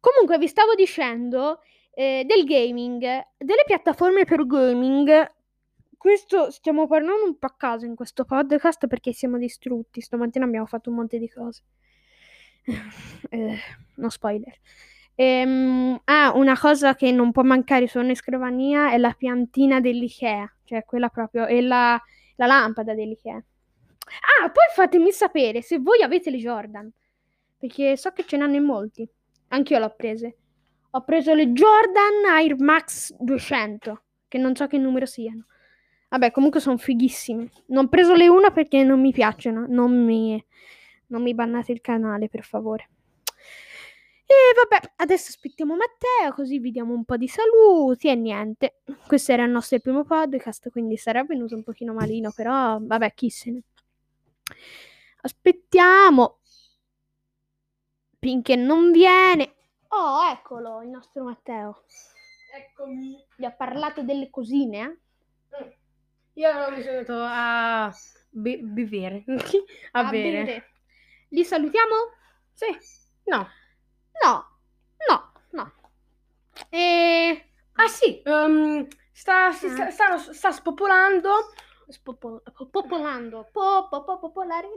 Comunque, 0.00 0.38
vi 0.38 0.46
stavo 0.46 0.74
dicendo 0.74 1.60
eh, 1.92 2.24
del 2.26 2.44
gaming, 2.44 3.00
delle 3.36 3.64
piattaforme 3.64 4.24
per 4.24 4.46
gaming. 4.46 5.32
Questo 5.96 6.50
stiamo 6.50 6.86
parlando 6.86 7.24
un 7.24 7.38
po' 7.38 7.46
a 7.46 7.54
caso 7.56 7.84
in 7.86 7.94
questo 7.94 8.24
podcast 8.24 8.86
perché 8.86 9.12
siamo 9.12 9.38
distrutti. 9.38 10.00
Stamattina 10.00 10.44
abbiamo 10.44 10.66
fatto 10.66 10.90
un 10.90 10.96
monte 10.96 11.18
di 11.18 11.28
cose. 11.28 11.62
Eh, 13.32 13.58
no 13.96 14.08
spoiler. 14.08 14.58
Ehm, 15.14 16.00
ah, 16.04 16.32
una 16.34 16.58
cosa 16.58 16.96
che 16.96 17.12
non 17.12 17.30
può 17.30 17.42
mancare 17.42 17.86
su 17.86 17.98
ogni 17.98 18.16
scrivania 18.16 18.90
è 18.90 18.98
la 18.98 19.12
piantina 19.12 19.78
dell'IKEA, 19.78 20.52
cioè 20.64 20.84
quella 20.84 21.10
proprio, 21.10 21.46
e 21.46 21.60
la, 21.60 22.00
la 22.36 22.46
lampada 22.46 22.94
dell'IKEA. 22.94 23.36
Ah, 23.36 24.48
poi 24.50 24.64
fatemi 24.74 25.12
sapere 25.12 25.62
se 25.62 25.78
voi 25.78 26.02
avete 26.02 26.30
le 26.30 26.38
Jordan, 26.38 26.90
perché 27.58 27.96
so 27.96 28.10
che 28.10 28.24
ce 28.24 28.36
n'hanno 28.36 28.56
in 28.56 28.64
molti. 28.64 29.08
Anch'io 29.48 29.78
l'ho 29.78 29.94
prese. 29.94 30.36
Ho 30.92 31.04
preso 31.04 31.34
le 31.34 31.52
Jordan 31.52 32.24
Air 32.30 32.56
Max 32.58 33.14
200, 33.18 34.02
che 34.26 34.38
non 34.38 34.56
so 34.56 34.66
che 34.66 34.78
numero 34.78 35.06
siano. 35.06 35.44
Vabbè, 36.08 36.32
comunque 36.32 36.58
sono 36.60 36.78
fighissime. 36.78 37.50
Non 37.66 37.84
ho 37.84 37.88
preso 37.88 38.14
le 38.14 38.26
una 38.26 38.50
perché 38.50 38.82
non 38.82 39.00
mi 39.00 39.12
piacciono. 39.12 39.66
Non 39.68 40.04
mi, 40.04 40.44
non 41.10 41.22
mi 41.22 41.34
bannate 41.34 41.72
il 41.72 41.80
canale, 41.80 42.28
per 42.28 42.42
favore. 42.42 42.88
E 44.26 44.34
vabbè, 44.54 44.92
adesso 44.96 45.30
aspettiamo 45.30 45.74
Matteo, 45.74 46.32
così 46.32 46.60
vi 46.60 46.70
diamo 46.70 46.94
un 46.94 47.04
po' 47.04 47.16
di 47.16 47.26
saluti 47.26 48.08
e 48.08 48.14
niente. 48.14 48.80
Questo 49.06 49.32
era 49.32 49.42
il 49.42 49.50
nostro 49.50 49.80
primo 49.80 50.04
podcast, 50.04 50.70
quindi 50.70 50.96
sarà 50.96 51.24
venuto 51.24 51.56
un 51.56 51.64
pochino 51.64 51.92
malino, 51.92 52.30
però 52.30 52.78
vabbè, 52.80 53.12
chi 53.14 53.28
se 53.28 53.50
ne... 53.50 53.62
Aspettiamo. 55.22 56.38
Finché 58.20 58.54
non 58.54 58.92
viene. 58.92 59.54
Oh, 59.88 60.24
eccolo, 60.30 60.82
il 60.82 60.90
nostro 60.90 61.24
Matteo. 61.24 61.82
Eccomi. 62.54 63.16
Vi 63.36 63.44
ha 63.44 63.50
parlato 63.50 64.02
delle 64.02 64.30
cosine, 64.30 64.98
eh? 65.50 65.78
Io 66.34 66.70
mi 66.70 66.82
sono 66.82 66.98
andato 66.98 67.14
a 67.26 67.92
be- 68.30 68.60
bere. 68.62 69.24
a, 69.92 70.08
bere. 70.08 70.70
Li 71.30 71.44
salutiamo? 71.44 71.94
Sì. 72.52 72.66
No. 73.24 73.46
No, 74.24 74.46
no, 75.08 75.32
no. 75.52 75.72
E... 76.68 77.44
Ah 77.74 77.86
sì, 77.88 78.20
ehm, 78.22 78.86
sta, 79.12 79.52
si 79.52 79.68
sta, 79.70 79.86
Ah. 79.86 79.90
sta, 79.90 80.18
sta 80.18 80.50
spopolando. 80.52 81.30
Spopo- 81.88 82.42
popolando. 82.70 83.48
Po, 83.50 83.88
po, 83.88 84.04
po- 84.04 84.18
popolare. 84.18 84.68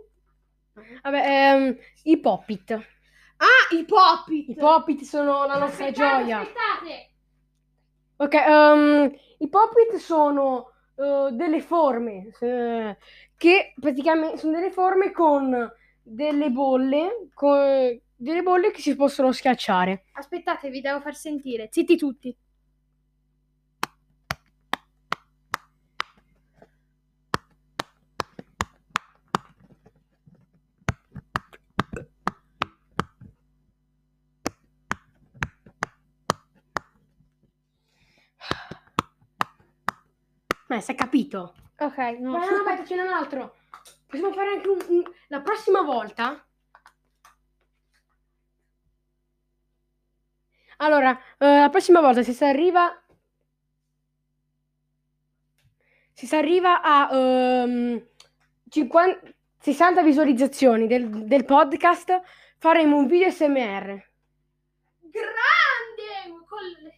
Vabbè, 1.02 1.52
ehm, 1.54 1.78
i 2.04 2.20
Poppit. 2.20 2.72
Ah, 2.72 3.76
i 3.76 3.84
Poppit. 3.86 4.50
I 4.50 4.56
Poppit 4.56 5.02
sono 5.04 5.46
la 5.46 5.58
nostra 5.58 5.86
Aspettate, 5.88 6.24
gioia. 6.24 6.40
Aspettate. 6.40 7.10
Ok, 8.18 8.34
ehm, 8.34 9.16
i 9.40 9.50
Poppit 9.50 9.96
sono 9.96 10.72
eh, 10.96 11.30
delle 11.34 11.62
forme 11.62 12.32
eh, 12.40 12.98
che 13.38 13.74
praticamente 13.80 14.38
sono 14.38 14.54
delle 14.54 14.72
forme 14.72 15.12
con 15.12 15.72
delle 16.04 16.50
bolle, 16.52 17.30
con 17.34 18.00
delle 18.16 18.42
bolle 18.42 18.72
che 18.72 18.82
si 18.82 18.96
possono 18.96 19.32
schiacciare. 19.32 20.06
Aspettate, 20.14 20.70
vi 20.70 20.82
devo 20.82 21.00
far 21.00 21.16
sentire. 21.16 21.70
Zitti 21.72 21.98
tutti. 21.98 22.38
Ma 40.68 40.82
si 40.82 40.92
è 40.92 40.96
capito? 40.96 41.54
Ok, 41.78 41.98
no. 42.20 42.32
Ma 42.32 42.50
no, 42.50 42.64
n'è 42.64 43.02
un 43.04 43.14
altro. 43.14 43.56
Possiamo 44.14 44.32
fare 44.36 44.52
anche 44.52 44.70
un, 44.70 44.78
un- 44.90 45.04
la 45.30 45.42
prossima 45.42 45.82
volta. 45.82 46.46
Allora, 50.78 51.20
eh, 51.40 51.60
la 51.62 51.70
prossima 51.70 52.00
volta 52.00 52.22
se 52.22 52.32
si 52.32 52.44
arriva 52.44 52.96
se 56.12 56.28
si 56.28 56.36
arriva 56.36 56.82
a 56.84 57.10
ehm, 57.12 58.06
50 58.70 59.20
60 59.58 60.04
visualizzazioni 60.04 60.86
del, 60.86 61.26
del 61.26 61.46
podcast, 61.46 62.22
faremo 62.60 62.98
un 62.98 63.08
video 63.08 63.32
SMR. 63.32 64.10
Grande! 65.00 66.44
Col- 66.48 66.92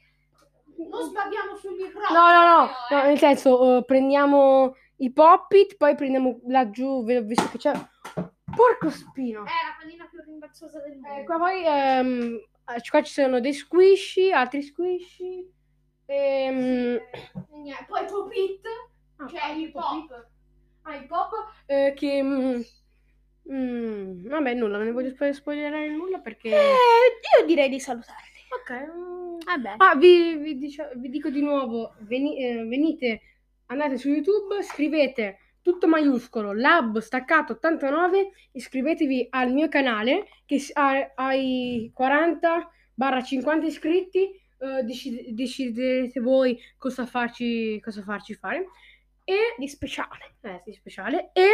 Non 0.89 1.03
sbagliamo 1.07 1.55
sul 1.55 1.75
microfono. 1.75 2.19
No, 2.19 2.31
no, 2.33 2.43
no, 2.57 2.69
no, 2.89 3.03
nel 3.03 3.17
senso, 3.19 3.77
eh, 3.77 3.85
prendiamo 3.85 4.75
i 4.97 5.11
pop-it, 5.11 5.75
poi 5.77 5.95
prendiamo 5.95 6.39
laggiù, 6.47 7.03
visto 7.03 7.49
che 7.49 7.57
c'è... 7.57 7.73
Porco 8.55 8.89
spino! 8.89 9.41
È 9.43 9.49
la 9.49 9.75
pallina 9.79 10.07
più 10.09 10.21
rimbalzosa 10.23 10.79
del 10.81 10.97
mondo. 10.97 11.19
Eh, 11.19 11.23
qua 11.25 11.37
poi 11.37 11.63
ehm, 11.65 12.39
eh, 12.75 12.81
qua 12.89 13.01
ci 13.01 13.11
sono 13.11 13.39
dei 13.41 13.53
squishy, 13.53 14.31
altri 14.31 14.61
squishy. 14.61 15.51
Ehm, 16.05 16.55
E 16.95 17.57
niente, 17.57 17.85
Poi 17.87 18.05
Popit, 18.05 18.65
ah, 19.17 19.27
cioè 19.27 19.51
il 19.57 19.71
pop. 19.71 20.27
Ah, 20.83 20.95
il 20.95 21.07
pop 21.07 21.31
eh, 21.65 21.93
che... 21.95 22.21
mm, 22.23 22.61
mm, 23.51 24.27
vabbè, 24.29 24.53
nulla, 24.53 24.77
non 24.77 24.85
ne 24.85 24.91
voglio 24.93 25.09
spo- 25.09 25.33
spoilerare 25.33 25.89
nulla 25.89 26.19
perché... 26.19 26.49
Eh, 26.49 27.39
io 27.39 27.45
direi 27.45 27.67
di 27.69 27.79
salutarti. 27.79 28.39
Ok. 28.61 28.71
mm. 28.95 29.37
Vabbè. 29.45 29.73
Ah, 29.77 29.95
vi, 29.95 30.35
vi 30.37 30.57
dicio- 30.57 30.91
vi 30.95 31.09
dico 31.09 31.29
di 31.29 31.41
nuovo, 31.41 31.95
veni- 32.01 32.37
eh, 32.41 32.63
venite, 32.65 33.21
andate 33.67 33.97
su 33.97 34.09
YouTube, 34.09 34.61
scrivete 34.63 35.39
tutto 35.61 35.87
maiuscolo, 35.87 36.53
lab 36.53 36.99
staccato 36.99 37.53
89, 37.53 38.29
iscrivetevi 38.51 39.27
al 39.31 39.51
mio 39.51 39.67
canale 39.67 40.27
che 40.45 40.63
ha, 40.73 41.11
ai 41.15 41.89
40 41.93 42.69
barra 42.93 43.21
50 43.21 43.65
iscritti, 43.65 44.29
eh, 44.59 44.83
decide- 44.83 45.33
decidete 45.33 46.19
voi 46.19 46.59
cosa 46.77 47.05
farci, 47.05 47.79
cosa 47.81 48.03
farci 48.03 48.35
fare. 48.35 48.67
E 49.23 49.55
Di 49.57 49.67
speciale. 49.67 50.35
eh, 50.41 50.61
sì, 50.63 50.71
speciale. 50.73 51.31
E 51.33 51.47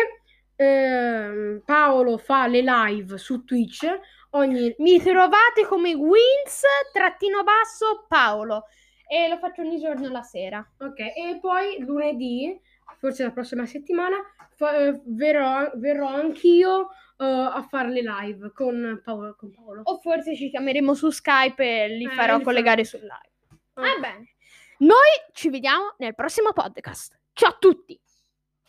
ehm, 0.57 1.61
Paolo 1.65 2.17
fa 2.17 2.47
le 2.47 2.61
live 2.61 3.17
su 3.17 3.45
Twitch 3.45 3.87
ogni 4.31 4.75
Mi 4.79 4.99
trovate 4.99 5.65
come 5.67 5.93
Wins 5.93 6.63
trattino 6.91 7.43
basso 7.43 8.05
Paolo 8.07 8.65
e 9.11 9.27
lo 9.27 9.37
faccio 9.39 9.61
ogni 9.61 9.77
giorno 9.77 10.07
la 10.07 10.21
sera. 10.21 10.65
Ok, 10.79 10.99
e 10.99 11.37
poi 11.41 11.79
lunedì, 11.79 12.57
forse 12.97 13.23
la 13.23 13.31
prossima 13.31 13.65
settimana, 13.65 14.15
fa- 14.55 14.73
eh, 14.77 15.01
verrò, 15.03 15.69
verrò 15.75 16.07
anch'io 16.07 16.91
eh, 17.17 17.25
a 17.25 17.61
fare 17.69 17.89
le 17.89 18.01
live 18.03 18.53
con 18.53 19.01
Paolo. 19.03 19.35
Con 19.35 19.51
Paolo. 19.51 19.81
O 19.83 19.97
forse 19.99 20.33
ci 20.33 20.49
chiameremo 20.49 20.93
su 20.93 21.09
Skype 21.09 21.83
e 21.83 21.87
li 21.89 22.05
Eh, 22.05 22.09
farò 22.11 22.37
li 22.37 22.43
collegare 22.43 22.85
sul 22.85 23.01
live. 23.01 23.59
Ah. 23.73 23.81
Va 23.81 23.99
bene. 23.99 24.33
Noi 24.77 24.95
ci 25.33 25.49
vediamo 25.49 25.93
nel 25.97 26.15
prossimo 26.15 26.53
podcast. 26.53 27.19
Ciao 27.33 27.49
a 27.49 27.57
tutti. 27.59 27.99